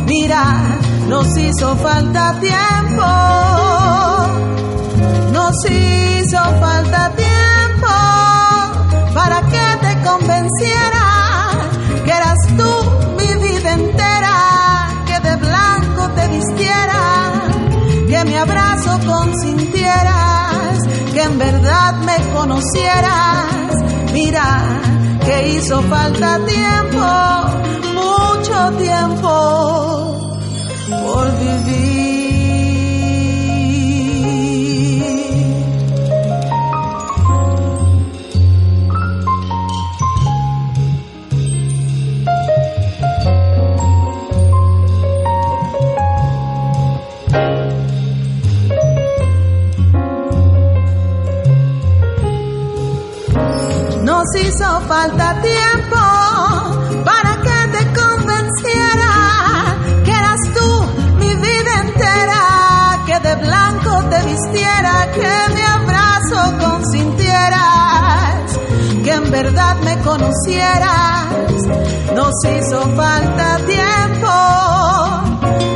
[0.05, 0.61] Mira,
[1.09, 3.62] nos hizo falta tiempo
[5.53, 7.87] nos hizo falta tiempo
[9.13, 11.51] para que te convenciera
[12.05, 12.71] que eras tú
[13.17, 17.01] mi vida entera, que de blanco te vistiera,
[18.07, 20.79] que mi abrazo consintieras,
[21.13, 23.73] que en verdad me conocieras.
[24.11, 24.59] Mira
[25.23, 27.05] que hizo falta tiempo,
[27.93, 30.39] mucho tiempo
[30.89, 31.92] por vivir.
[54.87, 55.97] Falta tiempo
[57.03, 60.85] para que te convenciera que eras tú
[61.19, 68.57] mi vida entera, que de blanco te vistiera, que mi abrazo consintieras,
[69.03, 71.67] que en verdad me conocieras.
[72.15, 74.31] Nos hizo falta tiempo,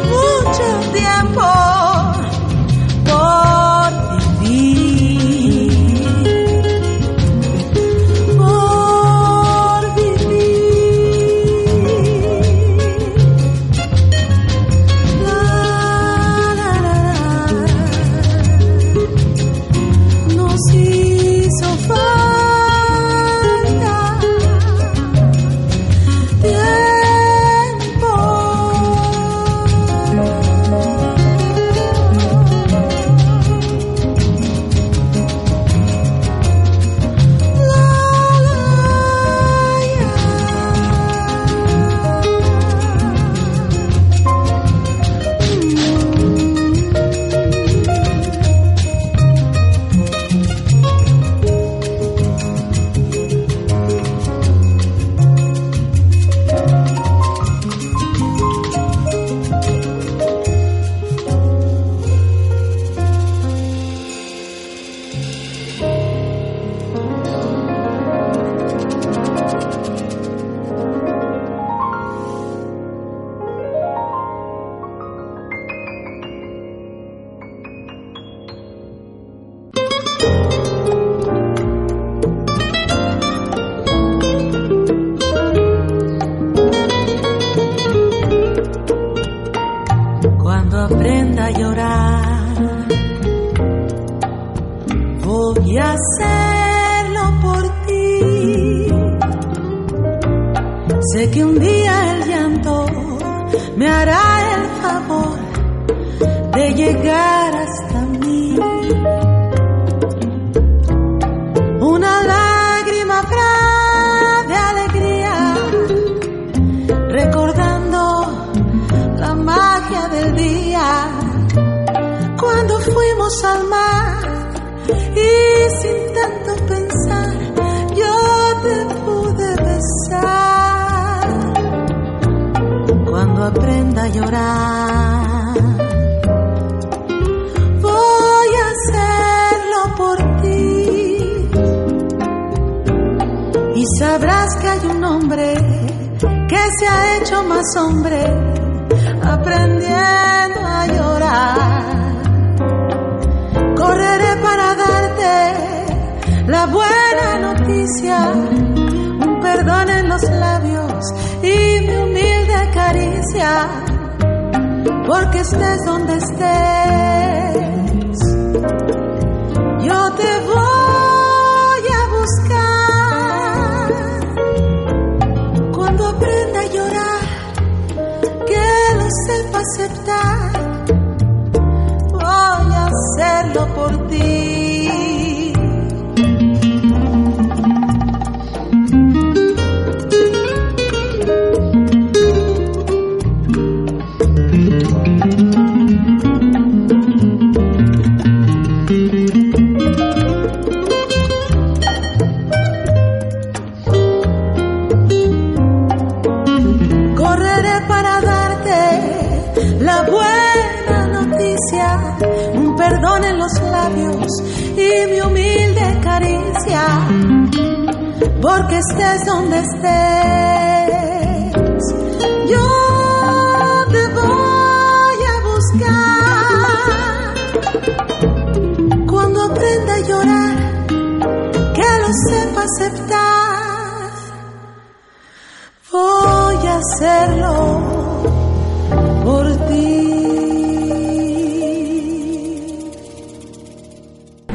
[0.09, 1.66] mucho tiempo.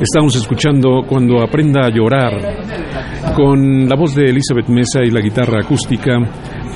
[0.02, 2.32] Estamos escuchando Cuando aprenda a llorar
[3.36, 6.18] con la voz de Elizabeth Mesa y la guitarra acústica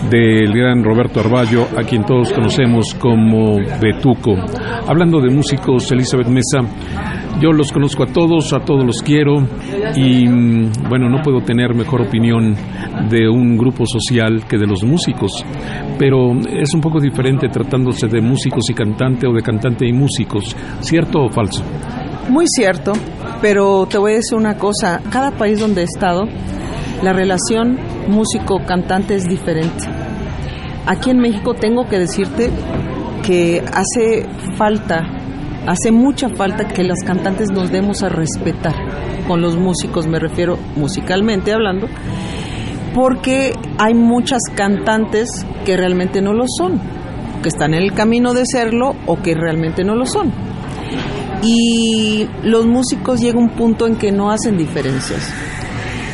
[0.09, 4.37] del gran Roberto Arballo, a quien todos conocemos como Betuco.
[4.87, 6.61] Hablando de músicos, Elizabeth Mesa,
[7.41, 9.39] yo los conozco a todos, a todos los quiero
[9.97, 12.55] y mm, bueno, no puedo tener mejor opinión
[13.11, 15.45] de un grupo social que de los músicos,
[15.99, 20.57] pero es un poco diferente tratándose de músicos y cantante o de cantante y músicos,
[20.81, 21.65] ¿cierto o falso?
[22.29, 22.93] Muy cierto,
[23.41, 26.25] pero te voy a decir una cosa, cada país donde he estado,
[27.03, 29.85] la relación músico-cantante es diferente.
[30.87, 32.51] Aquí en México tengo que decirte
[33.25, 35.03] que hace falta,
[35.69, 38.75] hace mucha falta que las cantantes nos demos a respetar
[39.29, 41.87] con los músicos, me refiero musicalmente hablando,
[42.93, 46.81] porque hay muchas cantantes que realmente no lo son,
[47.43, 50.33] que están en el camino de serlo o que realmente no lo son.
[51.43, 55.33] Y los músicos llega un punto en que no hacen diferencias.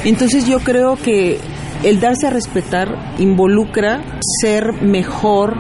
[0.05, 1.39] Entonces yo creo que
[1.85, 4.03] el darse a respetar involucra
[4.41, 5.57] ser mejor,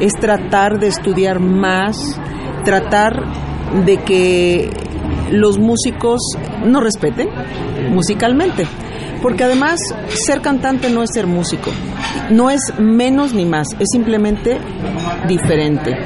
[0.00, 2.18] es tratar de estudiar más,
[2.64, 3.22] tratar
[3.84, 4.70] de que
[5.30, 6.20] los músicos
[6.64, 7.28] nos respeten
[7.90, 8.66] musicalmente.
[9.22, 9.80] Porque además
[10.26, 11.70] ser cantante no es ser músico,
[12.30, 14.58] no es menos ni más, es simplemente
[15.26, 15.96] diferente.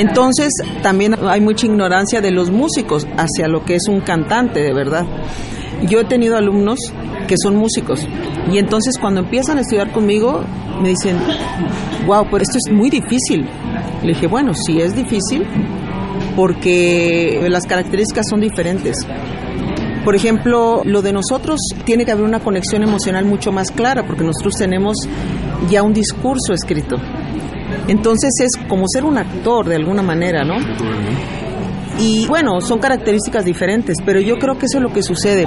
[0.00, 0.48] Entonces
[0.82, 5.04] también hay mucha ignorancia de los músicos hacia lo que es un cantante de verdad.
[5.86, 6.78] Yo he tenido alumnos
[7.28, 8.08] que son músicos
[8.50, 10.42] y entonces cuando empiezan a estudiar conmigo
[10.80, 11.18] me dicen,
[12.06, 13.46] wow, pero esto es muy difícil.
[14.02, 15.46] Le dije, bueno, sí es difícil
[16.34, 18.96] porque las características son diferentes.
[20.02, 24.24] Por ejemplo, lo de nosotros tiene que haber una conexión emocional mucho más clara porque
[24.24, 24.96] nosotros tenemos
[25.68, 26.96] ya un discurso escrito.
[27.90, 30.54] Entonces es como ser un actor de alguna manera, ¿no?
[31.98, 35.44] Y bueno, son características diferentes, pero yo creo que eso es lo que sucede.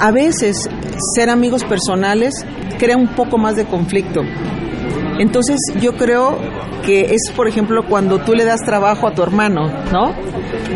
[0.00, 0.70] A veces
[1.16, 2.46] ser amigos personales
[2.78, 4.20] crea un poco más de conflicto.
[5.18, 6.38] Entonces yo creo
[6.86, 10.14] que es, por ejemplo, cuando tú le das trabajo a tu hermano, ¿no?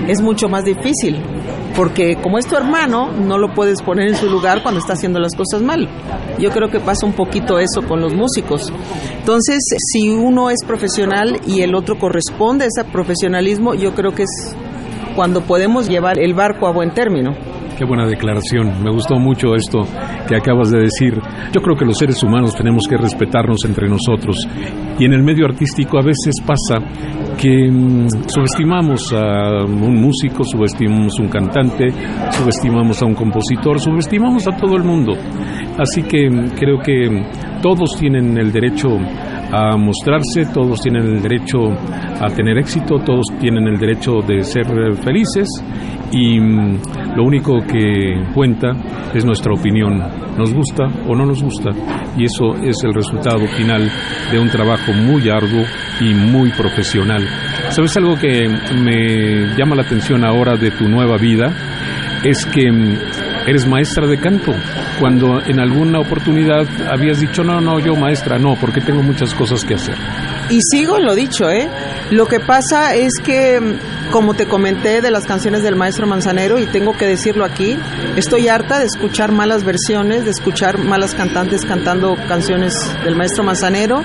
[0.09, 1.23] Es mucho más difícil
[1.79, 5.21] porque como es tu hermano, no lo puedes poner en su lugar cuando está haciendo
[5.21, 5.89] las cosas mal.
[6.37, 8.73] Yo creo que pasa un poquito eso con los músicos.
[9.17, 9.59] Entonces,
[9.93, 14.57] si uno es profesional y el otro corresponde a ese profesionalismo, yo creo que es
[15.15, 17.37] cuando podemos llevar el barco a buen término.
[17.79, 18.83] Qué buena declaración.
[18.83, 19.83] Me gustó mucho esto
[20.27, 21.15] que acabas de decir.
[21.53, 24.37] Yo creo que los seres humanos tenemos que respetarnos entre nosotros.
[24.99, 26.79] Y en el medio artístico a veces pasa
[27.41, 31.87] que mm, subestimamos a un músico, subestimamos a un cantante,
[32.33, 35.13] subestimamos a un compositor, subestimamos a todo el mundo.
[35.79, 37.07] Así que mm, creo que
[37.63, 38.89] todos tienen el derecho
[39.51, 41.59] a mostrarse, todos tienen el derecho
[42.21, 44.67] a tener éxito, todos tienen el derecho de ser
[45.03, 45.47] felices
[46.13, 48.73] y mm, lo único que cuenta
[49.15, 49.99] es nuestra opinión,
[50.37, 51.71] nos gusta o no nos gusta
[52.17, 53.91] y eso es el resultado final
[54.31, 55.65] de un trabajo muy arduo
[56.01, 57.27] y muy profesional.
[57.71, 61.53] ¿Sabes algo que me llama la atención ahora de tu nueva vida?
[62.25, 64.53] Es que mm, eres maestra de canto,
[65.01, 69.65] cuando en alguna oportunidad habías dicho, no, no, yo maestra, no, porque tengo muchas cosas
[69.65, 69.97] que hacer.
[70.51, 71.69] Y sigo en lo dicho, ¿eh?
[72.11, 73.59] Lo que pasa es que,
[74.11, 77.79] como te comenté de las canciones del maestro Manzanero, y tengo que decirlo aquí,
[78.17, 84.03] estoy harta de escuchar malas versiones, de escuchar malas cantantes cantando canciones del maestro Manzanero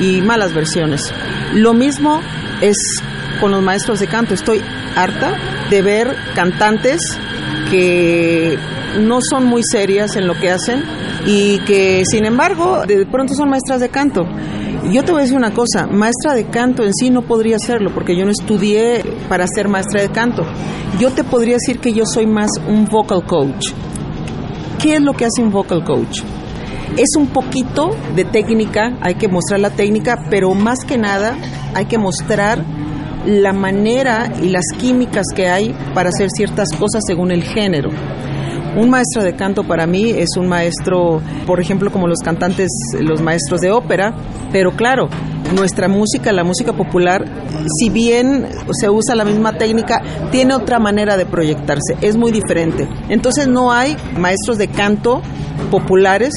[0.00, 1.12] y malas versiones.
[1.52, 2.22] Lo mismo
[2.62, 2.76] es
[3.38, 4.62] con los maestros de canto, estoy
[4.96, 5.36] harta
[5.70, 7.00] de ver cantantes
[7.70, 8.58] que
[9.00, 10.82] no son muy serias en lo que hacen
[11.26, 14.24] y que sin embargo de pronto son maestras de canto.
[14.90, 17.92] Yo te voy a decir una cosa, maestra de canto en sí no podría serlo
[17.92, 20.44] porque yo no estudié para ser maestra de canto.
[20.98, 23.72] Yo te podría decir que yo soy más un vocal coach.
[24.80, 26.22] ¿Qué es lo que hace un vocal coach?
[26.96, 31.36] Es un poquito de técnica, hay que mostrar la técnica, pero más que nada
[31.74, 32.64] hay que mostrar
[33.26, 37.90] la manera y las químicas que hay para hacer ciertas cosas según el género.
[38.78, 42.68] Un maestro de canto para mí es un maestro, por ejemplo, como los cantantes,
[43.00, 44.14] los maestros de ópera,
[44.52, 45.08] pero claro,
[45.52, 47.24] nuestra música, la música popular,
[47.80, 50.00] si bien se usa la misma técnica,
[50.30, 52.88] tiene otra manera de proyectarse, es muy diferente.
[53.08, 55.22] Entonces no hay maestros de canto
[55.72, 56.34] populares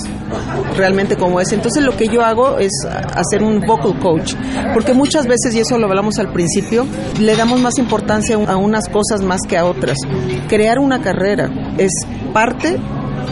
[0.76, 1.52] realmente como es.
[1.52, 2.72] Entonces lo que yo hago es
[3.14, 4.34] hacer un vocal coach,
[4.74, 6.88] porque muchas veces, y eso lo hablamos al principio,
[7.20, 10.00] le damos más importancia a unas cosas más que a otras.
[10.48, 11.92] Crear una carrera es
[12.34, 12.78] parte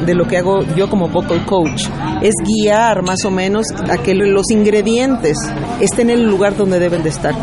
[0.05, 1.87] de lo que hago yo como vocal coach.
[2.21, 5.37] Es guiar más o menos a que los ingredientes
[5.79, 7.35] estén en el lugar donde deben de estar.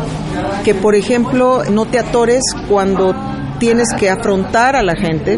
[0.63, 3.15] Que por ejemplo no te atores cuando
[3.59, 5.37] tienes que afrontar a la gente,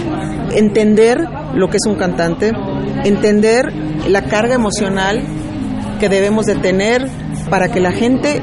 [0.53, 2.51] entender lo que es un cantante,
[3.03, 3.71] entender
[4.07, 5.21] la carga emocional
[5.99, 7.07] que debemos de tener
[7.49, 8.41] para que la gente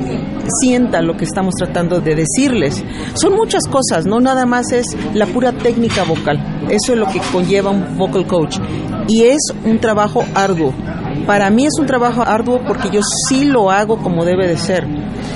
[0.60, 2.84] sienta lo que estamos tratando de decirles.
[3.14, 6.38] Son muchas cosas, no nada más es la pura técnica vocal.
[6.70, 8.58] Eso es lo que conlleva un vocal coach.
[9.08, 10.72] Y es un trabajo arduo.
[11.26, 14.86] Para mí es un trabajo arduo porque yo sí lo hago como debe de ser.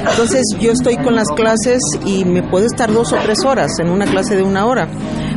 [0.09, 3.91] Entonces yo estoy con las clases y me puedo estar dos o tres horas en
[3.91, 4.89] una clase de una hora.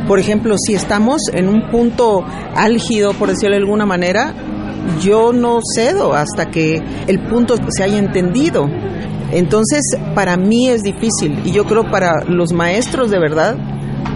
[0.06, 4.34] Por ejemplo, si estamos en un punto álgido, por decirlo de alguna manera,
[5.00, 8.68] yo no cedo hasta que el punto se haya entendido.
[9.34, 9.82] Entonces,
[10.14, 13.56] para mí es difícil y yo creo para los maestros de verdad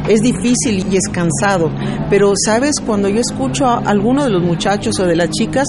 [0.09, 1.71] es difícil y es cansado.
[2.09, 2.77] Pero, ¿sabes?
[2.85, 5.67] Cuando yo escucho a alguno de los muchachos o de las chicas,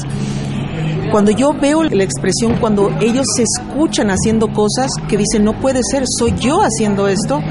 [1.11, 5.81] cuando yo veo la expresión, cuando ellos se escuchan haciendo cosas que dicen, no puede
[5.91, 7.41] ser, soy yo haciendo esto,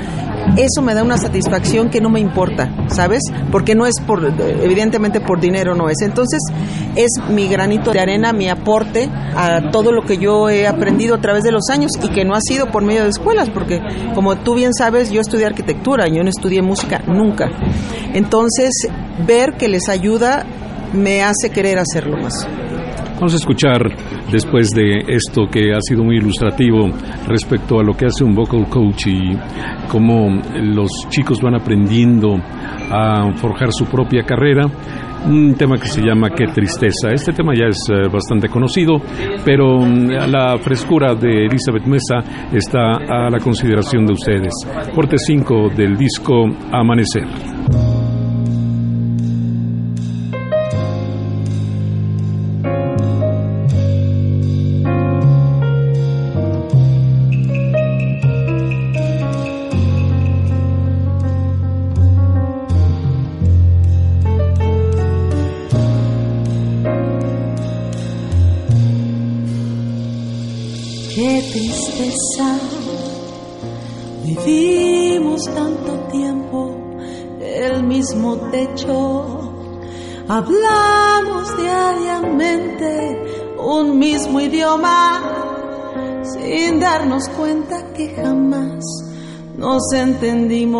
[0.57, 3.22] eso me da una satisfacción que no me importa, ¿sabes?
[3.51, 6.01] Porque no es por, evidentemente por dinero no es.
[6.03, 6.40] Entonces
[6.96, 11.20] es mi granito de arena, mi aporte a todo lo que yo he aprendido a
[11.20, 13.80] través de los años y que no ha sido por medio de escuelas, porque
[14.14, 17.46] como tú bien sabes, yo estudié arquitectura, yo no estudié música nunca.
[18.14, 18.70] Entonces,
[19.26, 20.44] ver que les ayuda
[20.92, 22.46] me hace querer hacerlo más.
[23.18, 23.82] Vamos a escuchar
[24.30, 26.88] después de esto que ha sido muy ilustrativo
[27.26, 29.36] respecto a lo que hace un vocal coach y
[29.90, 34.66] cómo los chicos van aprendiendo a forjar su propia carrera.
[35.26, 37.08] Un tema que se llama Qué tristeza.
[37.12, 38.98] Este tema ya es eh, bastante conocido,
[39.44, 42.18] pero mm, la frescura de Elizabeth Mesa
[42.52, 44.54] está a la consideración de ustedes.
[44.94, 47.57] Corte 5 del disco Amanecer.
[87.99, 88.84] Que jamás
[89.57, 90.78] nos entendimos.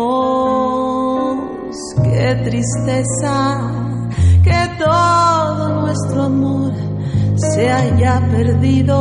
[2.01, 3.59] Qué tristeza
[4.41, 6.71] que todo nuestro amor
[7.35, 8.97] se haya perdido,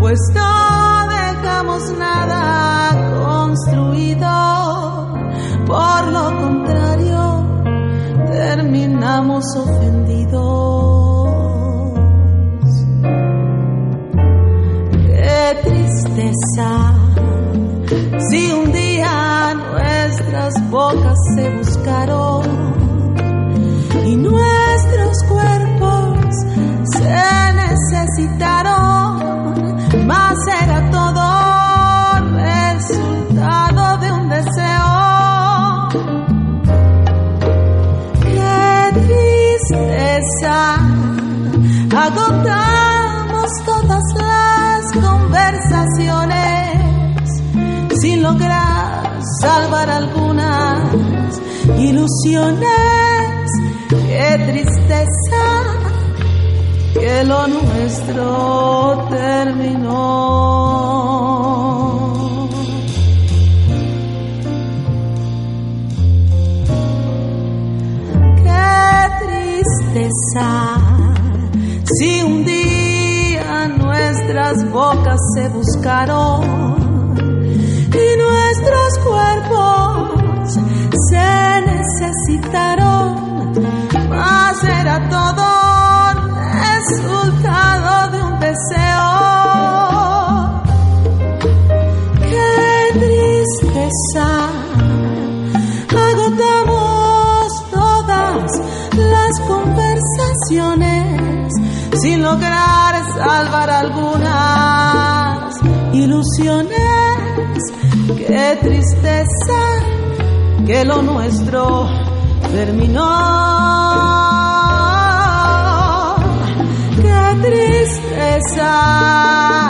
[0.00, 2.40] pues no dejamos nada
[3.26, 4.32] construido.
[5.66, 7.20] Por lo contrario,
[8.30, 11.13] terminamos ofendidos.
[18.30, 22.42] Si un día nuestras bocas se buscaron
[24.06, 26.34] y nuestros cuerpos
[26.92, 28.53] se necesitaron,
[49.44, 50.90] salvar algunas
[51.78, 53.50] ilusiones.
[53.88, 55.44] Qué tristeza
[56.94, 60.04] que lo nuestro terminó.
[68.44, 68.80] Qué
[69.26, 70.50] tristeza
[71.84, 76.73] si un día nuestras bocas se buscaron
[77.94, 80.58] y nuestros cuerpos
[81.10, 83.52] se necesitaron,
[84.08, 85.44] más era todo
[86.66, 89.10] resultado de un deseo.
[92.30, 94.28] Qué tristeza,
[95.90, 98.60] agotamos todas
[98.96, 101.52] las conversaciones
[102.00, 105.54] sin lograr salvar algunas
[105.92, 107.13] ilusiones.
[108.06, 109.60] Qué tristeza
[110.66, 111.88] que lo nuestro
[112.52, 113.08] terminó.
[117.00, 118.68] Qué tristeza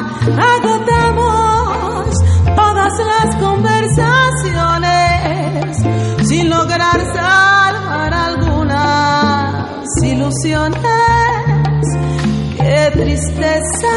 [0.01, 2.09] agotamos
[2.57, 5.77] todas las conversaciones
[6.29, 10.83] sin lograr salvar algunas ilusiones.
[12.57, 13.95] Qué tristeza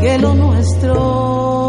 [0.00, 1.63] que lo nuestro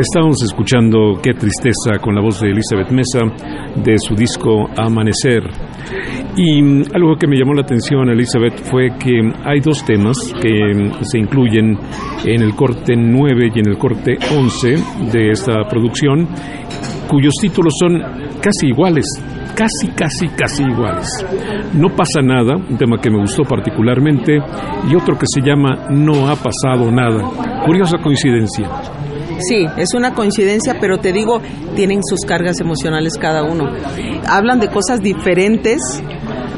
[0.00, 3.20] Estábamos escuchando Qué tristeza con la voz de Elizabeth Mesa
[3.76, 5.42] de su disco Amanecer.
[6.36, 6.60] Y
[6.94, 11.76] algo que me llamó la atención, Elizabeth, fue que hay dos temas que se incluyen
[12.24, 14.68] en el corte 9 y en el corte 11
[15.12, 16.26] de esta producción,
[17.06, 18.00] cuyos títulos son
[18.40, 19.04] casi iguales,
[19.60, 21.06] casi, casi, casi iguales.
[21.74, 24.38] No pasa nada, un tema que me gustó particularmente,
[24.88, 27.22] y otro que se llama No ha pasado nada.
[27.66, 28.66] Curiosa coincidencia.
[29.38, 31.42] Sí, es una coincidencia, pero te digo,
[31.76, 33.64] tienen sus cargas emocionales cada uno.
[34.26, 36.02] Hablan de cosas diferentes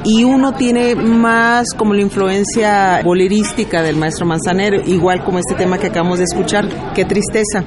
[0.05, 5.78] y uno tiene más como la influencia bolerística del maestro Manzanero, igual como este tema
[5.78, 7.64] que acabamos de escuchar, qué tristeza.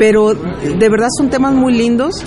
[0.00, 2.24] Pero de verdad son temas muy lindos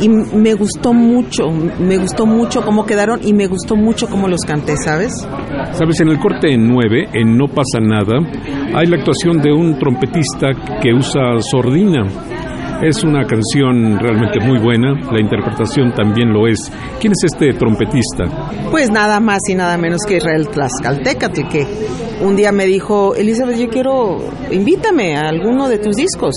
[0.00, 4.40] y me gustó mucho, me gustó mucho cómo quedaron y me gustó mucho cómo los
[4.40, 5.12] canté, ¿sabes?
[5.72, 8.18] Sabes, en el corte 9, en No pasa nada,
[8.74, 10.48] hay la actuación de un trompetista
[10.82, 12.06] que usa sordina.
[12.82, 16.72] Es una canción realmente muy buena, la interpretación también lo es.
[16.98, 18.24] ¿Quién es este trompetista?
[18.70, 21.66] Pues nada más y nada menos que Israel Tlaxcaltecatl, que
[22.22, 24.18] un día me dijo, Elizabeth, yo quiero,
[24.50, 26.34] invítame a alguno de tus discos.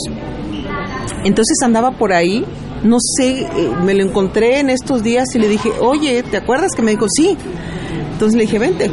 [1.23, 2.43] Entonces andaba por ahí
[2.83, 6.71] no sé, eh, me lo encontré en estos días y le dije, oye, ¿te acuerdas
[6.75, 7.37] que me dijo sí?
[8.13, 8.91] Entonces le dije, vente.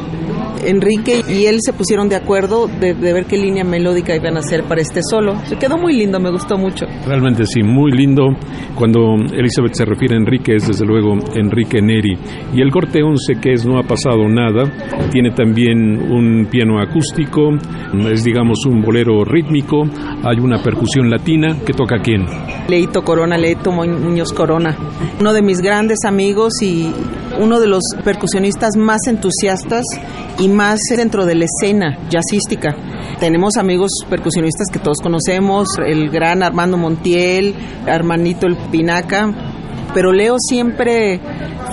[0.65, 4.65] Enrique y él se pusieron de acuerdo de, ver qué línea melódica iban a hacer
[4.65, 5.37] para este solo.
[5.47, 6.87] Se quedó muy lindo, me gustó mucho.
[7.07, 8.25] Realmente sí, muy lindo.
[8.75, 12.17] Cuando Elizabeth se refiere a Enrique es desde luego Enrique Neri.
[12.55, 14.65] Y el corte 11, que es No ha pasado nada,
[15.11, 17.51] tiene también un piano acústico,
[18.11, 19.83] es digamos un bolero rítmico,
[20.23, 22.27] hay una percusión latina que toca quién?
[22.69, 24.77] Leito Corona, Leito Muñoz Corona,
[25.19, 26.91] uno de mis grandes amigos y
[27.41, 29.85] uno de los percusionistas más entusiastas
[30.39, 32.77] y más dentro de la escena jazzística.
[33.19, 37.55] Tenemos amigos percusionistas que todos conocemos, el gran Armando Montiel,
[37.87, 39.33] Armanito El Pinaca,
[39.95, 41.21] pero Leo siempre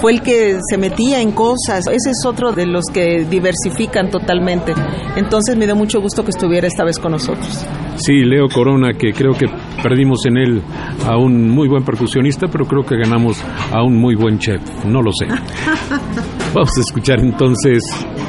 [0.01, 1.87] fue el que se metía en cosas.
[1.87, 4.73] Ese es otro de los que diversifican totalmente.
[5.15, 7.65] Entonces me dio mucho gusto que estuviera esta vez con nosotros.
[7.95, 9.47] Sí, Leo Corona, que creo que
[9.81, 10.61] perdimos en él
[11.05, 14.61] a un muy buen percusionista, pero creo que ganamos a un muy buen chef.
[14.85, 15.25] No lo sé.
[16.53, 17.83] Vamos a escuchar entonces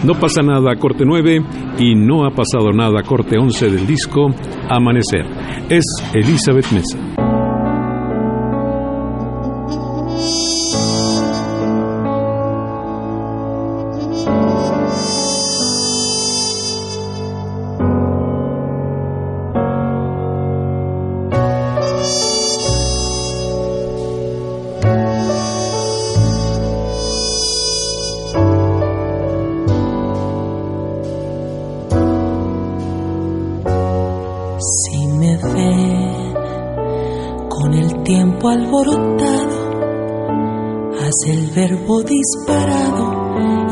[0.04, 1.40] No pasa nada, corte 9
[1.78, 4.28] y No ha pasado nada, corte 11 del disco
[4.68, 5.24] Amanecer.
[5.68, 5.84] Es
[6.14, 7.17] Elizabeth Mesa.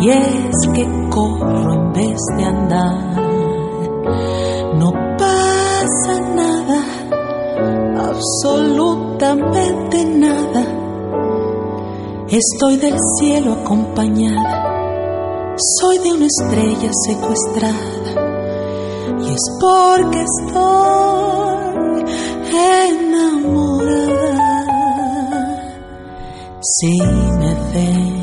[0.01, 3.17] Y es que corro en vez de andar.
[4.79, 6.83] No pasa nada,
[8.09, 10.65] absolutamente nada.
[12.29, 18.13] Estoy del cielo acompañada, soy de una estrella secuestrada
[19.21, 22.05] y es porque estoy
[22.89, 24.57] enamorada.
[26.61, 28.16] Si me ven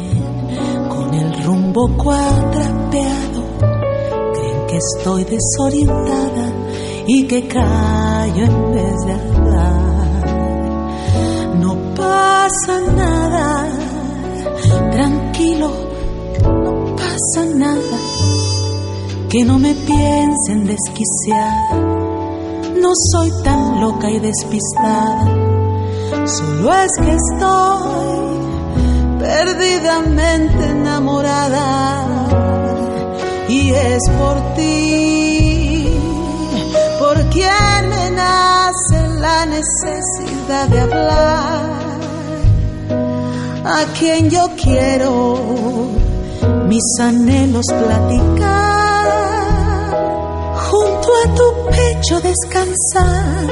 [1.53, 3.43] con el rumbo cuadrapeado,
[4.33, 6.51] creen que estoy desorientada
[7.07, 10.23] y que callo en vez de hablar.
[11.59, 13.67] No pasa nada,
[14.91, 15.71] tranquilo,
[16.43, 17.97] no pasa nada,
[19.29, 21.75] que no me piensen desquiciar.
[22.81, 25.25] No soy tan loca y despistada,
[26.25, 28.42] solo es que estoy
[29.33, 32.05] perdidamente enamorada.
[33.49, 35.99] Y es por ti,
[36.99, 41.63] por quien me nace la necesidad de hablar,
[43.65, 45.37] a quien yo quiero
[46.67, 49.09] mis anhelos platicar,
[50.69, 53.47] junto a tu pecho descansar.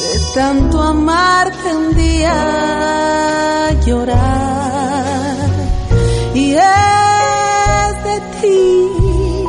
[0.00, 4.49] De tanto amarte un día llorar
[6.70, 9.44] es de ti,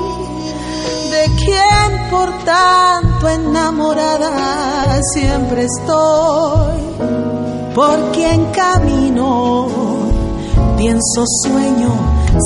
[1.11, 6.80] de quien por tanto enamorada siempre estoy,
[7.76, 9.67] por quien camino,
[10.78, 11.91] pienso, sueño,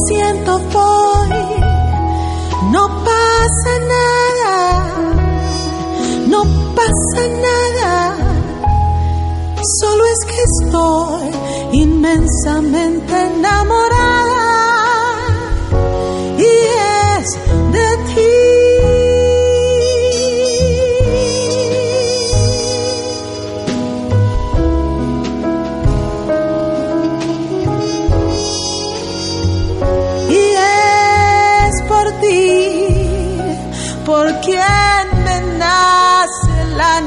[0.08, 1.30] siento voy,
[2.72, 4.54] no pasa nada,
[6.28, 6.44] no
[6.76, 8.16] pasa nada,
[9.80, 11.36] solo es que estoy
[11.82, 14.35] inmensamente enamorada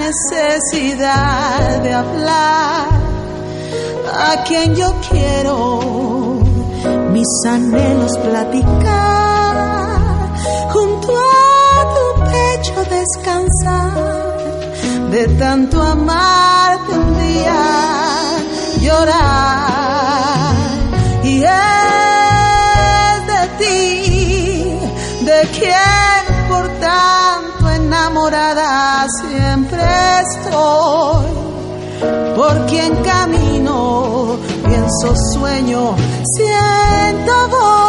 [0.08, 2.88] necesidad de hablar.
[4.30, 6.40] A quien yo quiero
[7.12, 9.36] mis anhelos platicar,
[10.72, 13.92] junto a tu pecho descansar,
[15.10, 17.62] de tanto amarte un día
[18.80, 20.54] llorar.
[21.22, 24.78] Y es de ti,
[25.28, 29.06] de quien por tanto enamorada
[29.68, 29.84] siempre
[30.34, 31.26] estoy
[32.36, 35.94] por quien camino, pienso, sueño,
[36.36, 37.87] siento, voy.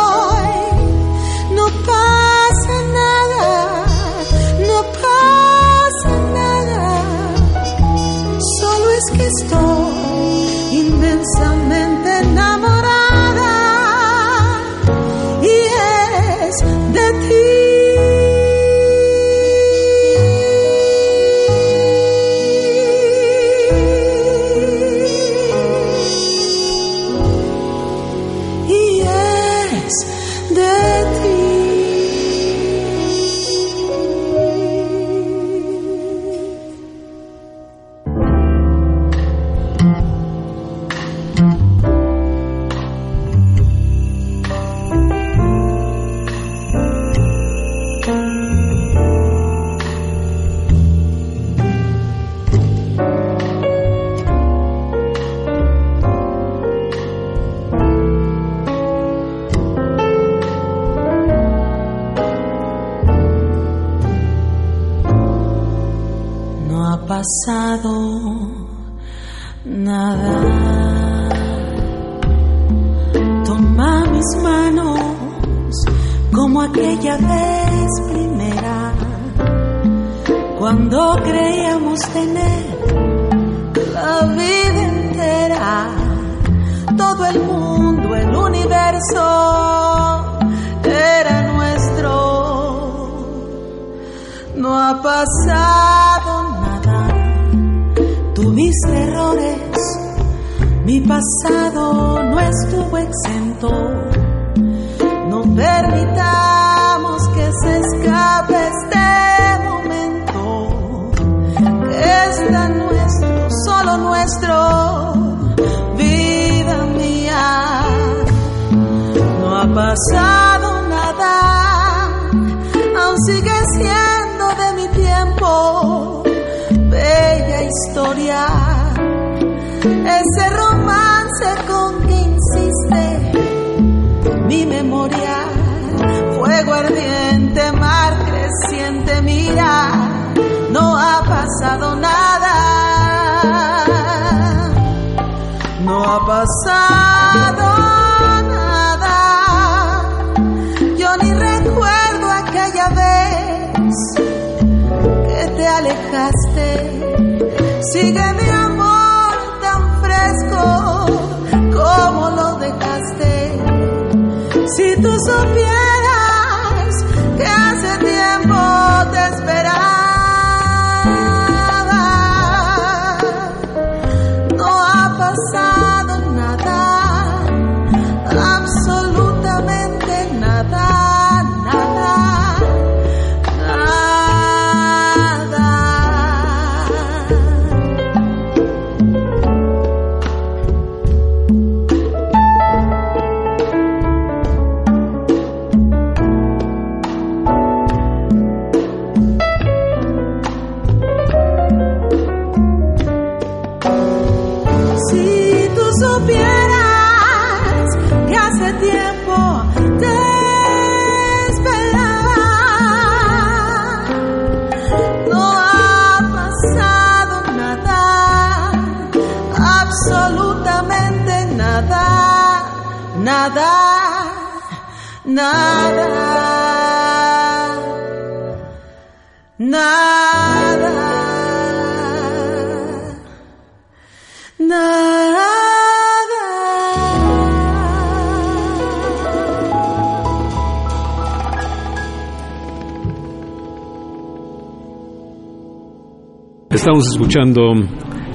[247.00, 247.74] Estamos escuchando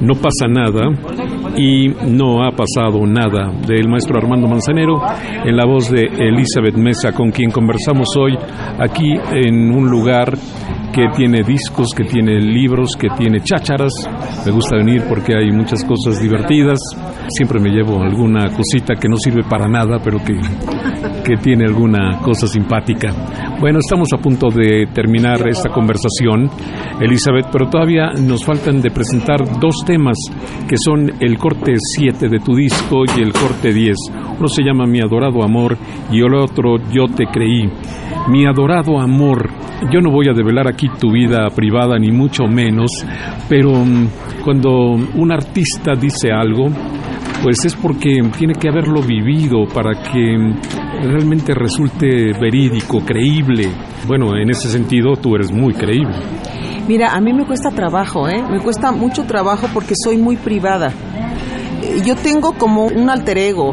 [0.01, 0.89] No pasa nada
[1.55, 5.03] y No ha pasado nada del maestro Armando Manzanero
[5.45, 8.39] en la voz de Elizabeth Mesa con quien conversamos hoy
[8.79, 10.39] aquí en un lugar
[10.95, 13.93] que tiene discos, que tiene libros, que tiene chácharas.
[14.47, 16.79] Me gusta venir porque hay muchas cosas divertidas.
[17.29, 20.35] Siempre me llevo alguna cosita que no sirve para nada, pero que,
[21.25, 23.11] que tiene alguna cosa simpática.
[23.59, 26.51] Bueno, estamos a punto de terminar esta conversación,
[27.01, 30.19] Elizabeth, pero todavía nos faltan de presentar dos temas
[30.69, 33.97] que son el corte 7 de tu disco y el corte 10.
[34.39, 35.77] Uno se llama Mi adorado amor
[36.13, 37.71] y el otro Yo te creí.
[38.29, 39.49] Mi adorado amor,
[39.91, 42.91] yo no voy a develar aquí tu vida privada ni mucho menos,
[43.49, 44.09] pero mm,
[44.45, 46.69] cuando un artista dice algo,
[47.45, 50.35] pues es porque tiene que haberlo vivido para que
[51.03, 53.69] realmente resulte verídico, creíble.
[54.09, 56.17] Bueno, en ese sentido tú eres muy creíble.
[56.89, 58.43] Mira, a mí me cuesta trabajo, ¿eh?
[58.51, 60.91] Me cuesta mucho trabajo porque soy muy privada.
[62.03, 63.73] Yo tengo como un alter ego.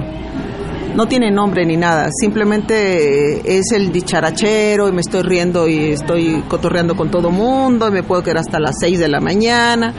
[0.94, 6.44] No tiene nombre ni nada, simplemente es el dicharachero y me estoy riendo y estoy
[6.50, 9.94] cotorreando con todo mundo y me puedo quedar hasta las 6 de la mañana,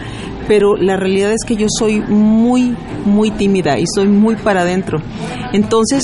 [0.53, 2.77] pero la realidad es que yo soy muy,
[3.07, 5.01] muy tímida y soy muy para adentro.
[5.55, 6.03] Entonces,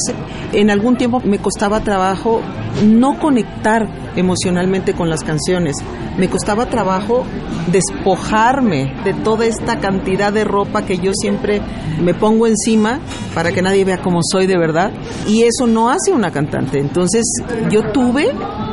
[0.54, 2.40] en algún tiempo me costaba trabajo
[2.82, 5.76] no conectar emocionalmente con las canciones.
[6.16, 7.26] Me costaba trabajo
[7.70, 11.60] despojarme de toda esta cantidad de ropa que yo siempre
[12.00, 13.00] me pongo encima
[13.34, 14.92] para que nadie vea cómo soy de verdad.
[15.26, 16.78] Y eso no hace una cantante.
[16.78, 17.26] Entonces
[17.70, 18.32] yo tuve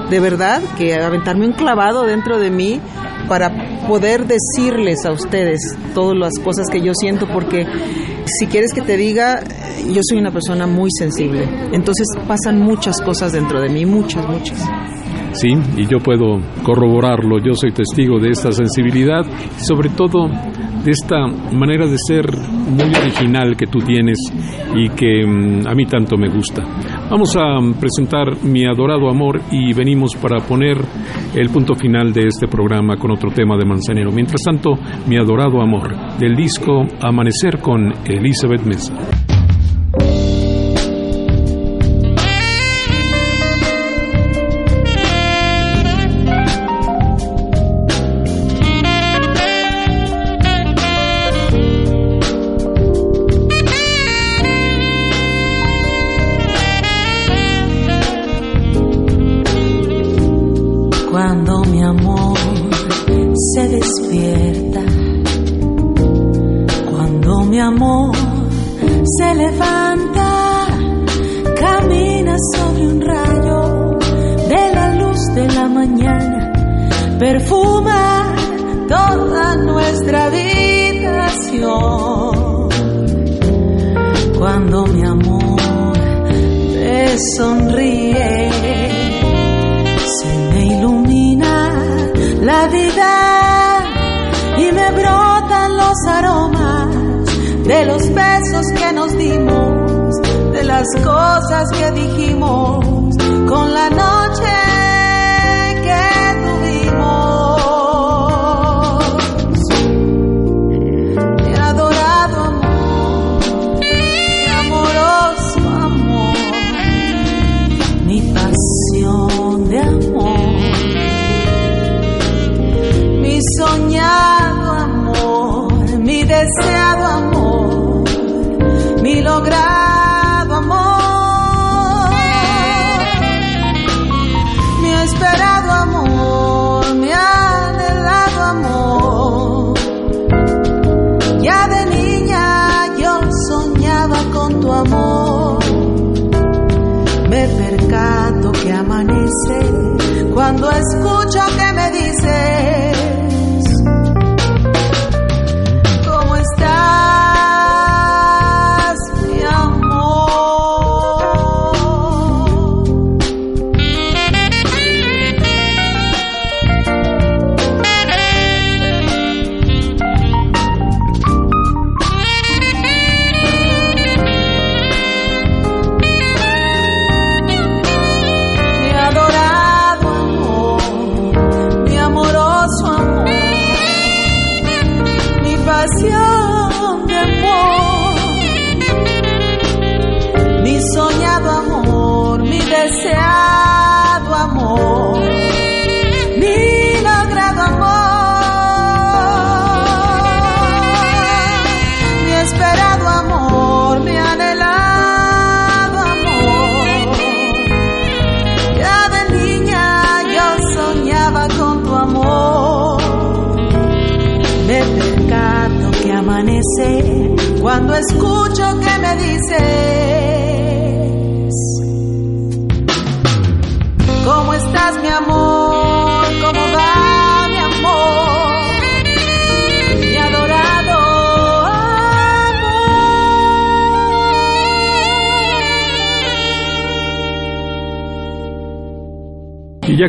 [0.09, 2.79] de verdad que aventarme un clavado dentro de mí
[3.27, 3.51] para
[3.87, 5.59] poder decirles a ustedes
[5.93, 7.65] todas las cosas que yo siento porque
[8.25, 9.43] si quieres que te diga,
[9.87, 11.43] yo soy una persona muy sensible.
[11.71, 14.59] Entonces pasan muchas cosas dentro de mí, muchas, muchas.
[15.33, 19.23] Sí, y yo puedo corroborarlo, yo soy testigo de esta sensibilidad
[19.57, 20.29] sobre todo
[20.85, 24.17] de esta manera de ser muy original que tú tienes
[24.75, 26.63] y que mm, a mí tanto me gusta.
[27.09, 30.77] Vamos a presentar Mi Adorado Amor y venimos para poner
[31.35, 34.11] el punto final de este programa con otro tema de Manzanero.
[34.11, 34.71] Mientras tanto,
[35.07, 38.93] Mi Adorado Amor, del disco Amanecer con Elizabeth Mesa.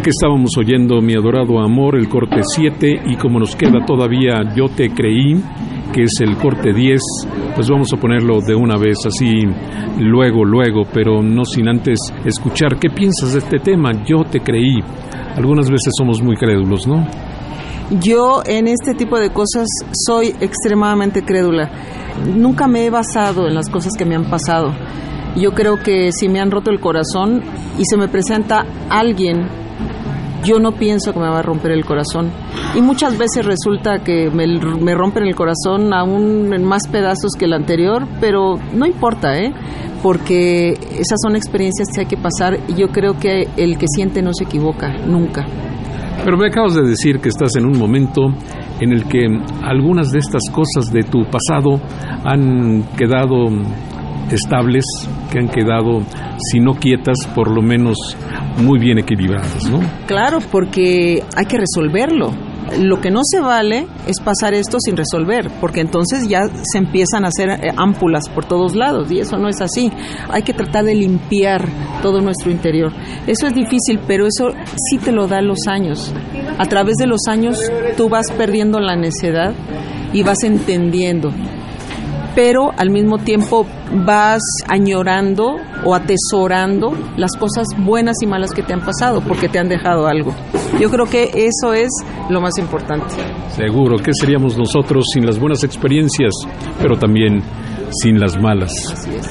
[0.06, 4.66] Que estábamos oyendo Mi adorado amor, el corte 7, y como nos queda todavía Yo
[4.68, 5.34] te creí,
[5.92, 7.00] que es el corte 10,
[7.56, 9.32] pues vamos a ponerlo de una vez así,
[9.98, 14.04] luego, luego, pero no sin antes escuchar qué piensas de este tema.
[14.04, 14.78] Yo te creí.
[15.34, 17.04] Algunas veces somos muy crédulos, ¿no?
[18.00, 19.66] Yo en este tipo de cosas
[20.06, 21.68] soy extremadamente crédula.
[22.32, 24.72] Nunca me he basado en las cosas que me han pasado.
[25.36, 27.42] Yo creo que si me han roto el corazón
[27.76, 29.65] y se me presenta alguien
[30.44, 32.30] yo no pienso que me va a romper el corazón.
[32.74, 37.52] Y muchas veces resulta que me, rompen el corazón aún en más pedazos que el
[37.52, 39.52] anterior, pero no importa, ¿eh?
[40.02, 44.22] Porque esas son experiencias que hay que pasar y yo creo que el que siente
[44.22, 45.46] no se equivoca, nunca.
[46.24, 48.22] Pero me acabas de decir que estás en un momento
[48.80, 49.26] en el que
[49.62, 51.80] algunas de estas cosas de tu pasado
[52.24, 53.46] han quedado
[54.34, 54.84] estables,
[55.30, 56.02] que han quedado,
[56.50, 57.96] si no quietas, por lo menos
[58.58, 59.80] muy bien equilibradas, ¿no?
[60.06, 62.32] Claro, porque hay que resolverlo.
[62.80, 67.24] Lo que no se vale es pasar esto sin resolver, porque entonces ya se empiezan
[67.24, 69.92] a hacer eh, ámpulas por todos lados y eso no es así.
[70.30, 71.64] Hay que tratar de limpiar
[72.02, 72.92] todo nuestro interior.
[73.28, 74.48] Eso es difícil, pero eso
[74.90, 76.12] sí te lo da los años.
[76.58, 77.60] A través de los años
[77.96, 79.54] tú vas perdiendo la necedad
[80.12, 81.30] y vas entendiendo
[82.36, 83.66] pero al mismo tiempo
[84.04, 89.58] vas añorando o atesorando las cosas buenas y malas que te han pasado porque te
[89.58, 90.34] han dejado algo.
[90.78, 91.88] Yo creo que eso es
[92.28, 93.14] lo más importante.
[93.48, 96.34] Seguro, ¿qué seríamos nosotros sin las buenas experiencias,
[96.80, 97.42] pero también
[98.02, 98.70] sin las malas?
[98.92, 99.26] Así es.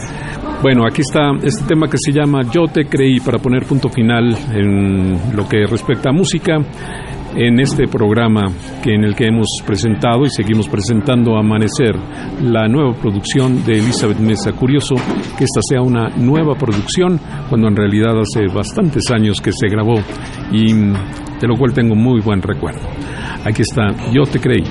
[0.63, 4.35] Bueno, aquí está este tema que se llama Yo te creí para poner punto final
[4.51, 6.57] en lo que respecta a música
[7.35, 8.43] en este programa
[8.81, 11.95] que en el que hemos presentado y seguimos presentando Amanecer,
[12.41, 14.53] la nueva producción de Elizabeth Mesa.
[14.53, 14.95] Curioso
[15.37, 19.95] que esta sea una nueva producción cuando en realidad hace bastantes años que se grabó
[20.51, 22.87] y de lo cual tengo muy buen recuerdo.
[23.45, 24.63] Aquí está, yo te creí.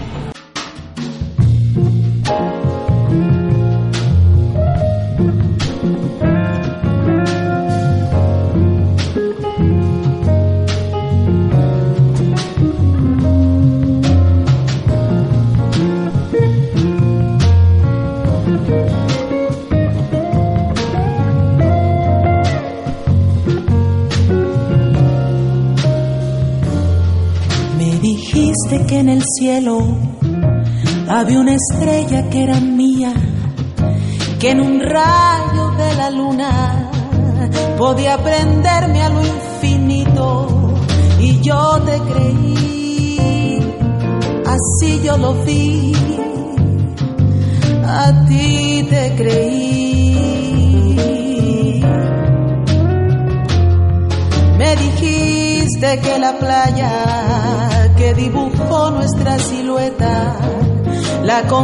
[32.35, 32.74] Estrella que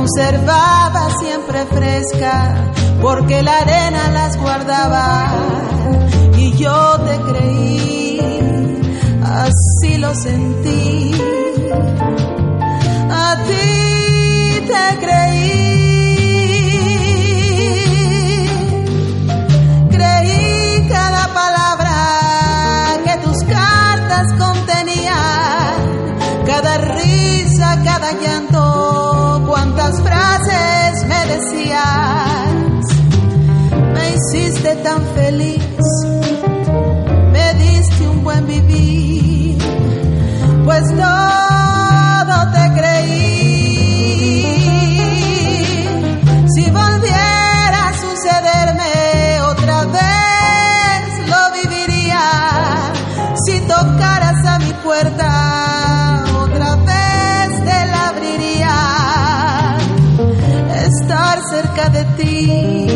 [0.01, 2.55] conservaba siempre fresca,
[3.03, 5.29] porque la arena las guardaba
[6.39, 8.81] y yo te creí,
[9.23, 11.13] así lo sentí,
[13.11, 15.71] a ti te creí.
[28.21, 29.10] llanto,
[29.99, 32.85] frases me decías,
[33.95, 35.63] me hiciste tan feliz,
[37.33, 39.59] me diste un buen vivir,
[40.65, 41.40] pues todo
[62.21, 62.90] See.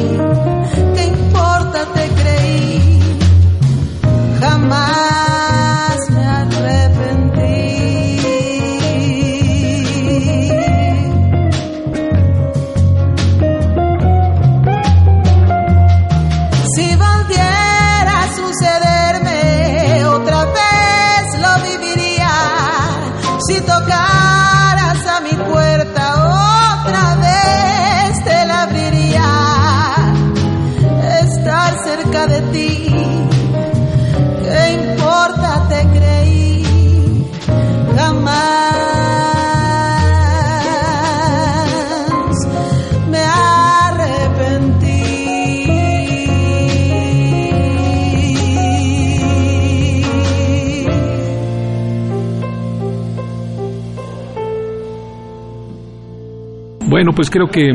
[57.05, 57.69] Bueno, pues creo que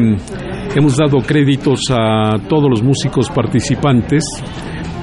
[0.76, 4.24] Hemos dado créditos a todos los músicos participantes,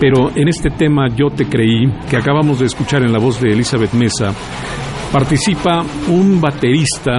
[0.00, 3.52] pero en este tema Yo te creí, que acabamos de escuchar en la voz de
[3.52, 4.32] Elizabeth Mesa,
[5.12, 7.18] participa un baterista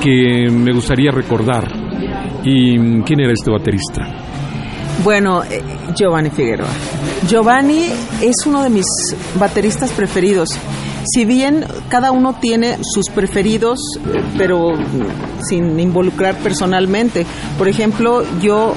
[0.00, 1.64] que me gustaría recordar.
[2.44, 4.02] ¿Y quién era este baterista?
[5.02, 5.62] Bueno, eh,
[5.96, 6.70] Giovanni Figueroa.
[7.28, 7.86] Giovanni
[8.22, 8.86] es uno de mis
[9.36, 10.50] bateristas preferidos
[11.04, 13.78] si bien cada uno tiene sus preferidos,
[14.36, 14.72] pero
[15.48, 17.26] sin involucrar personalmente.
[17.58, 18.74] Por ejemplo, yo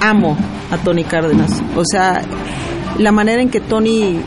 [0.00, 0.36] amo
[0.70, 1.62] a Tony Cárdenas.
[1.76, 2.22] O sea,
[2.98, 4.20] la manera en que Tony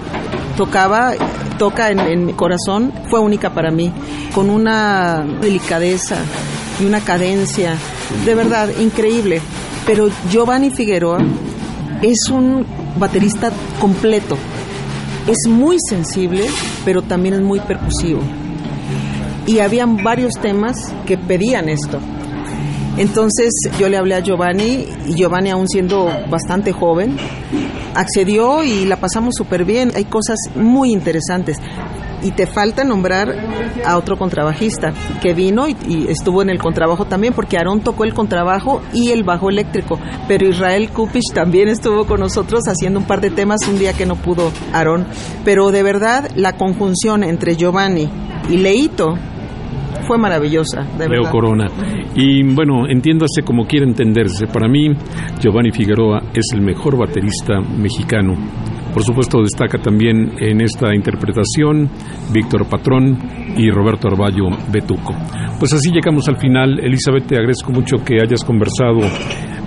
[0.57, 1.13] tocaba,
[1.57, 3.91] toca en, mi corazón, fue única para mí,
[4.33, 6.17] con una delicadeza
[6.79, 7.75] y una cadencia,
[8.25, 9.41] de verdad, increíble.
[9.85, 11.19] Pero Giovanni Figueroa
[12.01, 12.65] es un
[12.97, 14.37] baterista completo,
[15.27, 16.45] es muy sensible,
[16.85, 18.21] pero también es muy percusivo.
[19.45, 21.99] y habían varios temas que pedían esto.
[22.95, 27.17] Entonces yo le hablé a Giovanni y Giovanni aún siendo bastante joven
[27.95, 29.91] accedió y la pasamos súper bien.
[29.95, 31.57] Hay cosas muy interesantes.
[32.23, 33.35] Y te falta nombrar
[33.85, 38.03] a otro contrabajista que vino y, y estuvo en el contrabajo también, porque Aarón tocó
[38.03, 39.99] el contrabajo y el bajo eléctrico.
[40.27, 44.05] Pero Israel Kupich también estuvo con nosotros haciendo un par de temas un día que
[44.05, 45.05] no pudo Aarón.
[45.43, 48.09] Pero de verdad, la conjunción entre Giovanni
[48.49, 49.15] y Leito
[50.07, 51.31] fue maravillosa, de Leo verdad.
[51.31, 51.67] Corona.
[52.15, 54.47] Y bueno, entiéndase como quiera entenderse.
[54.47, 54.89] Para mí,
[55.39, 58.35] Giovanni Figueroa es el mejor baterista mexicano.
[58.93, 61.89] Por supuesto, destaca también en esta interpretación
[62.31, 63.17] Víctor Patrón
[63.57, 65.15] y Roberto Arballo Betuco.
[65.59, 66.79] Pues así llegamos al final.
[66.79, 68.99] Elizabeth, te agradezco mucho que hayas conversado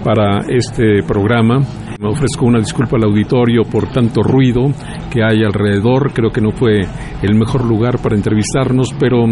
[0.05, 1.59] para este programa.
[1.99, 4.67] Me ofrezco una disculpa al auditorio por tanto ruido
[5.11, 6.13] que hay alrededor.
[6.13, 6.83] Creo que no fue
[7.23, 9.25] el mejor lugar para entrevistarnos, pero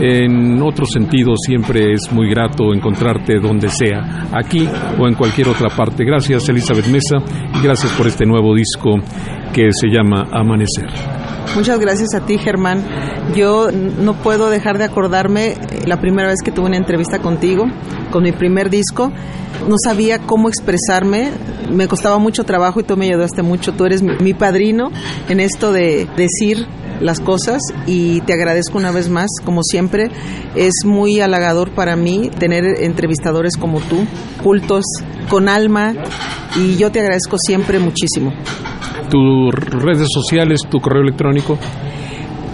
[0.00, 4.68] en otro sentido siempre es muy grato encontrarte donde sea, aquí
[4.98, 6.04] o en cualquier otra parte.
[6.04, 7.16] Gracias Elizabeth Mesa
[7.54, 8.96] y gracias por este nuevo disco
[9.52, 11.23] que se llama Amanecer.
[11.54, 12.84] Muchas gracias a ti, Germán.
[13.34, 15.56] Yo no puedo dejar de acordarme eh,
[15.86, 17.64] la primera vez que tuve una entrevista contigo,
[18.10, 19.12] con mi primer disco.
[19.68, 21.30] No sabía cómo expresarme,
[21.70, 23.72] me costaba mucho trabajo y tú me ayudaste mucho.
[23.72, 24.90] Tú eres mi, mi padrino
[25.28, 26.66] en esto de decir
[27.00, 30.10] las cosas y te agradezco una vez más, como siempre.
[30.54, 34.06] Es muy halagador para mí tener entrevistadores como tú,
[34.42, 34.84] cultos,
[35.28, 35.94] con alma,
[36.56, 38.32] y yo te agradezco siempre muchísimo.
[39.10, 41.58] Tus redes sociales, tu correo electrónico.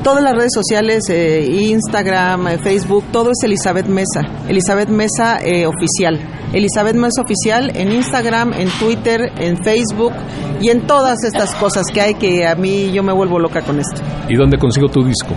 [0.02, 4.22] Todas las redes sociales, eh, Instagram, eh, Facebook, todo es Elizabeth Mesa.
[4.48, 6.18] Elizabeth Mesa eh, Oficial.
[6.54, 10.12] Elizabeth Mesa Oficial en Instagram, en Twitter, en Facebook
[10.58, 13.78] y en todas estas cosas que hay que a mí yo me vuelvo loca con
[13.78, 14.00] esto.
[14.26, 15.34] ¿Y dónde consigo tu disco?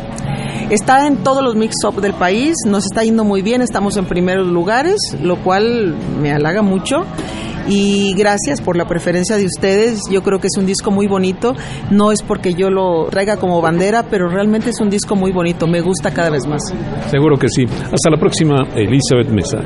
[0.69, 4.47] Está en todos los mix-up del país, nos está yendo muy bien, estamos en primeros
[4.47, 7.05] lugares, lo cual me halaga mucho.
[7.67, 10.01] Y gracias por la preferencia de ustedes.
[10.09, 11.55] Yo creo que es un disco muy bonito.
[11.91, 15.67] No es porque yo lo traiga como bandera, pero realmente es un disco muy bonito.
[15.67, 16.73] Me gusta cada vez más.
[17.09, 17.65] Seguro que sí.
[17.65, 19.59] Hasta la próxima, Elizabeth Mesa.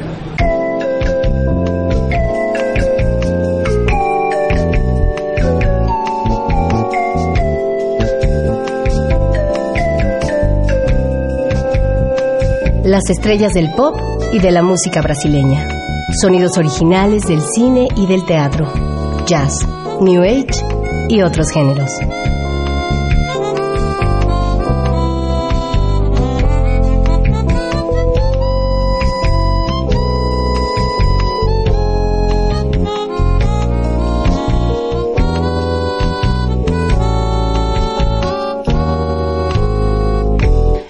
[12.83, 13.97] Las estrellas del pop
[14.31, 15.76] y de la música brasileña.
[16.09, 18.71] Sonidos originales del cine y del teatro.
[19.25, 19.67] Jazz,
[19.99, 20.47] New Age
[21.09, 21.89] y otros géneros.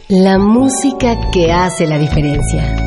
[0.09, 2.86] La música que hace la diferencia.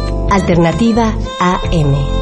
[0.31, 2.20] Alternativa AM.